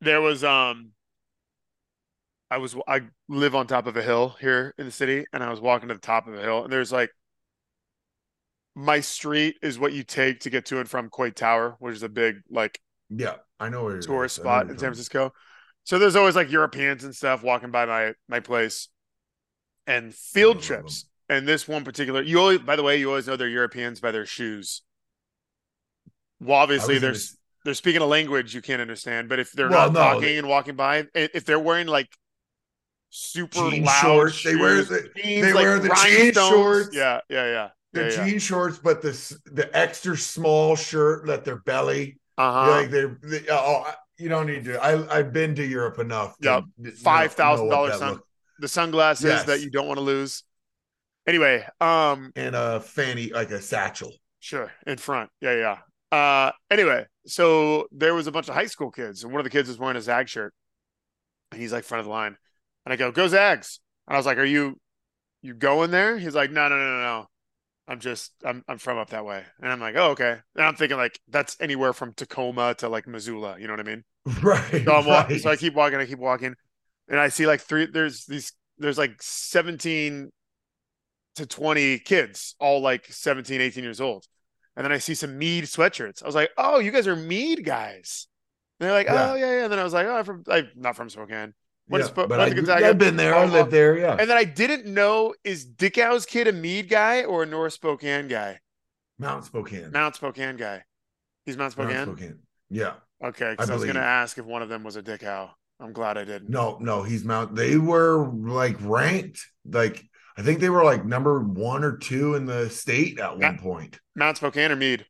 [0.00, 0.90] there was um
[2.50, 5.50] I was I live on top of a hill here in the city and I
[5.50, 7.10] was walking to the top of a hill and there's like
[8.74, 12.02] my street is what you take to get to and from Coit Tower, which is
[12.02, 14.78] a big like Yeah, I know where tourist spot in San.
[14.78, 15.32] Francisco.
[15.84, 18.88] So there's always like Europeans and stuff walking by my my place
[19.86, 21.06] and field trips.
[21.28, 24.10] And this one particular you always by the way, you always know they're Europeans by
[24.10, 24.82] their shoes.
[26.40, 29.92] Well, obviously they're this- they're speaking a language you can't understand, but if they're Well,
[29.92, 32.08] not no, talking they- and walking by, if they're wearing like
[33.10, 36.90] super Jean loud shorts, they wear the- jeans, they like wear the jean shorts.
[36.92, 37.68] Yeah, yeah, yeah.
[37.92, 38.28] the yeah, yeah.
[38.28, 39.10] jean shorts, but the
[39.46, 42.70] the extra small shirt that their belly, Uh-huh.
[42.70, 43.84] like they're they, oh,
[44.18, 44.82] you don't need to.
[44.82, 46.36] I I've been to Europe enough.
[46.38, 46.64] to Yep.
[46.78, 48.20] know- know Five thousand dollars sun
[48.58, 49.44] the sunglasses Yes.
[49.46, 50.44] that you don't want to lose.
[51.26, 54.12] Anyway, um, and a fanny like a satchel.
[54.40, 55.30] Sure, in front.
[55.40, 56.16] Yeah, yeah.
[56.16, 59.50] Uh anyway, so there was a bunch of high school kids, and one of the
[59.50, 60.52] kids was wearing a Zag shirt.
[61.52, 62.36] And he's like front of the line.
[62.84, 63.80] And I go, Go Zags.
[64.08, 64.78] And I was like, Are you
[65.42, 66.18] you going there?
[66.18, 67.26] He's like, No, no, no, no, no.
[67.88, 69.44] I'm just I'm I'm from up that way.
[69.60, 70.38] And I'm like, Oh, okay.
[70.54, 73.84] And I'm thinking like that's anywhere from Tacoma to like Missoula, you know what I
[73.84, 74.04] mean?
[74.42, 74.84] Right.
[74.84, 75.42] So I'm walking, right.
[75.42, 76.54] so I keep walking, I keep walking,
[77.08, 77.86] and I see like three.
[77.86, 78.52] There's these.
[78.78, 80.30] There's like 17
[81.36, 84.26] to 20 kids, all like 17, 18 years old,
[84.76, 86.22] and then I see some Mead sweatshirts.
[86.22, 88.26] I was like, "Oh, you guys are Mead guys."
[88.78, 89.32] And they're like, Yeah.
[89.32, 91.54] "Oh yeah, yeah." And then I was like, "Oh, I'm from I'm not from Spokane."
[91.90, 92.88] Went Yeah, but went I, to Gonzaga.
[92.88, 93.34] I've been there.
[93.34, 93.98] I lived there.
[93.98, 94.16] Yeah.
[94.18, 98.28] And then I didn't know is Dickow's kid a Mead guy or a North Spokane
[98.28, 98.60] guy?
[99.18, 99.90] Mount Spokane.
[99.90, 100.84] Mount Spokane guy.
[101.44, 101.96] He's Mount Spokane.
[101.96, 102.38] Mount Spokane.
[102.70, 102.94] Yeah.
[103.22, 105.50] Okay, because I I, was gonna ask if one of them was a Dickow.
[105.80, 106.48] I'm glad I didn't.
[106.48, 107.56] No, no, he's Mount.
[107.56, 109.44] They were like ranked.
[109.68, 110.02] Like
[110.36, 113.98] I think they were like number one or two in the state at one point.
[114.14, 115.06] Mount Spokane or Mead.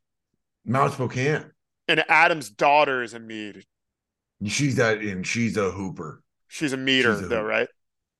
[0.64, 1.44] Mount Spokane.
[1.86, 3.64] And Adam's daughter is a Mead.
[4.46, 6.22] She's that, and she's a hooper.
[6.50, 7.68] She's a meter She's a though, right?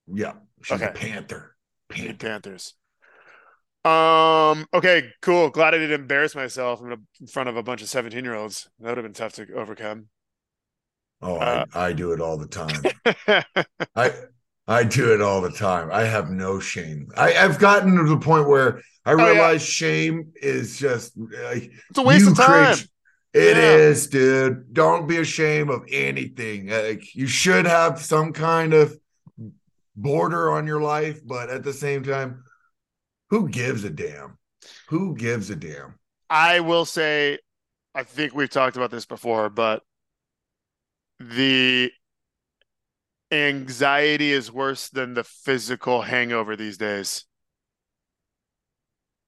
[0.07, 1.57] Yeah, she's a panther.
[1.89, 2.15] Panther.
[2.15, 2.75] Panthers.
[3.85, 4.67] Um.
[4.75, 5.11] Okay.
[5.23, 5.51] Cool.
[5.51, 8.69] Glad I didn't embarrass myself in, a, in front of a bunch of seventeen-year-olds.
[8.81, 10.07] That would have been tough to overcome.
[11.23, 12.83] Oh, Uh, I, I do it all the time.
[13.97, 14.13] I
[14.69, 15.91] I do it all the time.
[15.93, 17.09] I have no shame.
[17.17, 19.31] I, I've gotten to the point where I Oh, yeah.
[19.31, 22.75] realize shame is just like it's a waste of time.
[22.75, 22.87] create-
[23.33, 23.77] It Yeah.
[23.77, 24.73] is, dude.
[24.75, 26.69] Don't be ashamed of anything.
[26.69, 28.99] Like you should have some kind of
[29.95, 32.45] border on your life, but at the same time,
[33.29, 34.39] who gives a damn?
[34.89, 35.99] Who gives a damn?
[36.29, 37.39] I will say,
[37.95, 39.83] I think we've talked about this before, but
[41.19, 41.93] the
[43.31, 47.25] anxiety is worse than the physical hangover these days.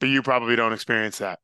[0.00, 1.38] But you probably don't experience that.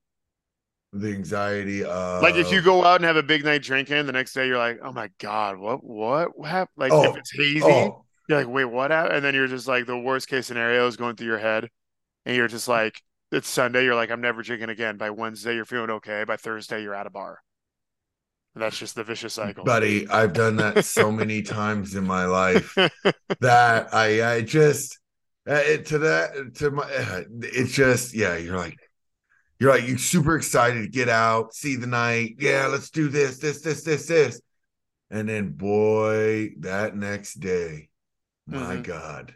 [0.93, 4.12] The anxiety of Like if you go out and have a big night drinking, the
[4.12, 7.30] next day you're like, "Oh my god, what what, what happened?" Like if Oh, it's
[7.32, 10.47] hazy, oh, you're like, "Wait, what happened?" And then you're just like, the worst case
[10.47, 11.70] scenario is going through your head,
[12.26, 15.64] and you're just like, "It's Sunday." You're like, "I'm never drinking again." By Wednesday, you're
[15.66, 16.24] feeling okay.
[16.24, 17.41] By Thursday, you're at a bar.
[18.55, 19.64] And that's just the vicious cycle.
[19.64, 22.78] buddy, I've done that so many times in my life.
[23.41, 24.99] that I I just
[25.49, 28.76] uh, it, to that to my uh, it's just yeah you're like
[29.59, 33.38] you're like you're super excited to get out see the night yeah let's do this
[33.38, 34.40] this this this this
[35.11, 37.88] and then boy that next day
[38.46, 38.82] my Mhm.
[38.84, 39.34] god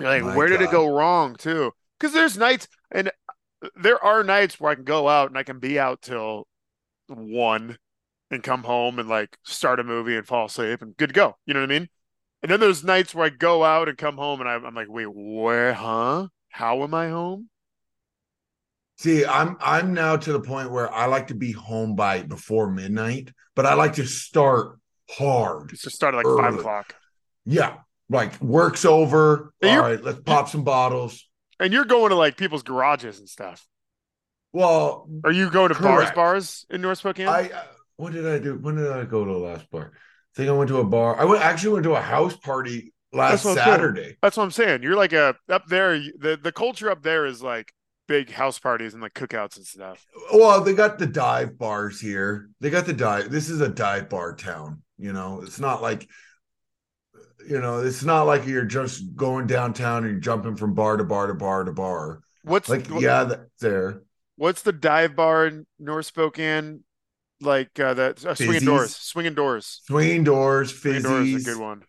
[0.00, 1.72] You're like, My where did it go wrong too?
[1.98, 3.10] Because there's nights, and
[3.76, 6.48] there are nights where I can go out and I can be out till
[7.08, 7.78] one
[8.30, 11.36] and come home and like start a movie and fall asleep and good to go.
[11.46, 11.90] You know what I mean?
[12.42, 14.88] And then there's nights where I go out and come home and I'm, I'm like,
[14.90, 16.28] wait, where, huh?
[16.50, 17.50] How am I home?
[18.96, 22.70] See, I'm I'm now to the point where I like to be home by before
[22.70, 24.78] midnight, but I like to start
[25.10, 25.72] hard.
[25.72, 26.94] It's just started like five o'clock.
[27.44, 27.78] Yeah,
[28.08, 29.52] like work's over.
[29.62, 31.28] All right, let's pop some bottles.
[31.58, 33.66] And you're going to like people's garages and stuff.
[34.52, 36.14] Well, Are you going to bars, Correct.
[36.14, 37.26] bars in North Spokane?
[37.26, 37.64] I uh,
[37.96, 38.56] what did I do?
[38.56, 39.92] When did I go to the last bar?
[39.94, 41.18] I think I went to a bar.
[41.20, 43.68] I went actually went to a house party last That's what I'm saying.
[43.76, 44.16] Saturday.
[44.22, 44.82] That's what I'm saying.
[44.84, 45.98] You're like a up there.
[45.98, 47.72] The the culture up there is like
[48.06, 50.04] big house parties and like cookouts and stuff.
[50.32, 52.50] Well, they got the dive bars here.
[52.60, 53.30] They got the dive.
[53.30, 54.82] This is a dive bar town.
[54.98, 56.08] You know, it's not like,
[57.48, 61.04] you know, it's not like you're just going downtown and you're jumping from bar to
[61.04, 62.20] bar to bar to bar.
[62.42, 64.02] What's Like, yeah, that's there.
[64.36, 66.84] What's the dive bar in North Spokane?
[67.40, 69.80] Like uh, the uh, swinging doors, swinging doors.
[69.86, 71.82] Swinging doors, Swinging doors is a good one.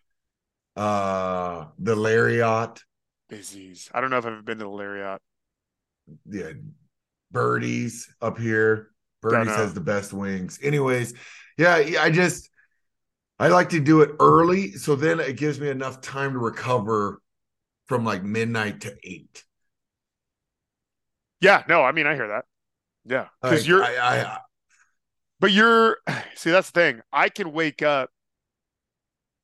[0.76, 2.82] uh, the Lariat,
[3.30, 3.88] Fizzies.
[3.94, 5.20] I don't know if I've ever been to the Lariat.
[6.28, 6.52] Yeah,
[7.30, 8.90] Birdies up here.
[9.20, 10.58] Birdies has the best wings.
[10.62, 11.14] Anyways,
[11.58, 12.50] yeah, I just
[13.38, 17.20] I like to do it early, so then it gives me enough time to recover
[17.86, 19.44] from like midnight to eight.
[21.40, 22.44] Yeah, no, I mean I hear that.
[23.04, 24.38] Yeah, because Like, you're, I, I uh,
[25.40, 25.98] but you're.
[26.36, 27.00] See, that's the thing.
[27.12, 28.10] I can wake up,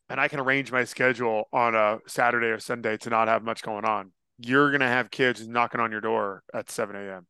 [0.09, 3.63] and I can arrange my schedule on a Saturday or Sunday to not have much
[3.63, 4.13] going on.
[4.45, 7.27] You're gonna have kids knocking on your door at seven a.m.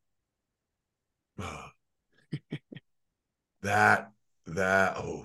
[3.62, 4.10] that
[4.46, 5.24] that oh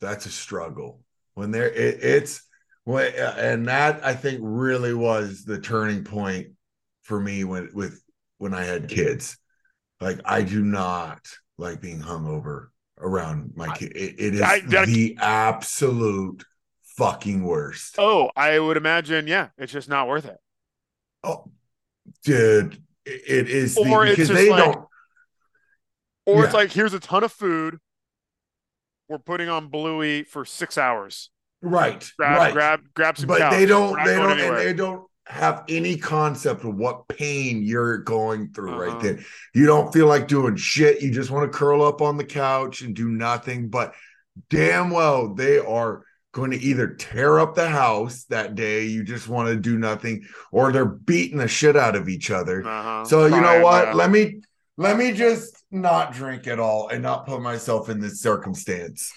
[0.00, 1.00] that's a struggle
[1.34, 2.42] when there it, it's
[2.84, 6.48] when uh, and that I think really was the turning point
[7.02, 8.02] for me when with
[8.38, 9.36] when I had kids.
[10.00, 11.20] Like I do not
[11.58, 12.68] like being hungover
[12.98, 13.92] around my kid.
[13.94, 16.44] It, it is I- that- the absolute
[16.96, 17.96] fucking worst.
[17.98, 19.26] Oh, I would imagine.
[19.26, 20.38] Yeah, it's just not worth it.
[21.24, 21.50] Oh,
[22.24, 24.86] dude, it, is the- Or it's because they like- don't.
[26.24, 27.78] Or it's like, here's a ton of food.
[29.08, 31.30] We're putting on Bluey for six hours.
[31.60, 32.52] Right, Grab, right.
[32.52, 33.26] grab, grab some.
[33.28, 33.52] but couch.
[33.52, 38.52] they don't they don't and they don't have any concept of what pain you're going
[38.52, 38.80] through Uh-huh.
[38.80, 42.16] right then you don't feel like doing shit you just want to curl up on
[42.16, 43.94] the couch and do nothing but
[44.50, 46.02] damn well they are
[46.32, 50.24] going to either tear up the house that day you just want to do nothing
[50.50, 53.04] or they're beating the shit out of each other Uh-huh.
[53.04, 53.94] so you know what yeah.
[53.94, 54.40] let me
[54.78, 59.12] let me just not drink at all and not put myself in this circumstance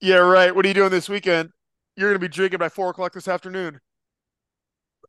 [0.00, 0.54] Yeah, right.
[0.54, 1.50] What are you doing this weekend?
[1.96, 3.78] You're going to be drinking by four o'clock this afternoon.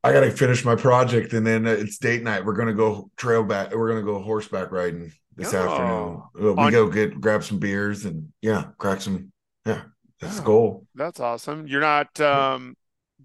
[0.04, 2.46] I gotta finish my project and then it's date night.
[2.46, 3.74] We're gonna go trail back.
[3.74, 5.58] We're gonna go horseback riding this Oh.
[5.58, 6.22] afternoon.
[6.50, 9.32] Uh, We On- go get grab some beers and yeah, crack some.
[9.66, 9.82] Yeah,
[10.20, 10.46] that's the Oh.
[10.46, 10.88] goal.
[10.96, 11.68] That's awesome.
[11.68, 12.76] You're not um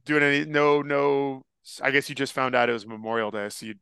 [0.04, 1.42] doing any no no.
[1.82, 3.74] I guess you just found out it was Memorial Day, so you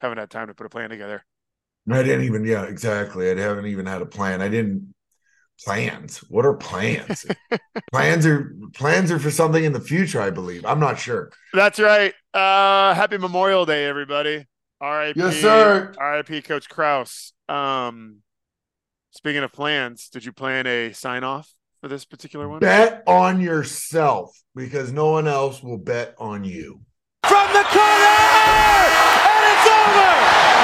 [0.00, 1.24] haven't had time to put a plan together.
[1.90, 2.44] I didn't even.
[2.44, 3.30] Yeah, exactly.
[3.30, 4.40] I haven't even had a plan.
[4.40, 4.94] I didn't
[5.64, 6.18] plans.
[6.30, 7.26] What are plans?
[7.92, 10.20] plans are plans are for something in the future.
[10.20, 10.64] I believe.
[10.64, 11.30] I'm not sure.
[11.52, 12.14] That's right.
[12.32, 14.46] Uh happy Memorial Day, everybody.
[14.80, 15.18] R.I.P.
[15.20, 15.92] Yes, sir.
[15.96, 16.42] R.I.P.
[16.42, 17.32] Coach Krause.
[17.48, 18.18] Um,
[19.12, 21.50] speaking of plans, did you plan a sign off
[21.84, 22.60] for this particular one?
[22.60, 26.80] Bet on yourself because no one else will bet on you.
[27.28, 28.24] From the corner!
[29.28, 30.63] And it's over!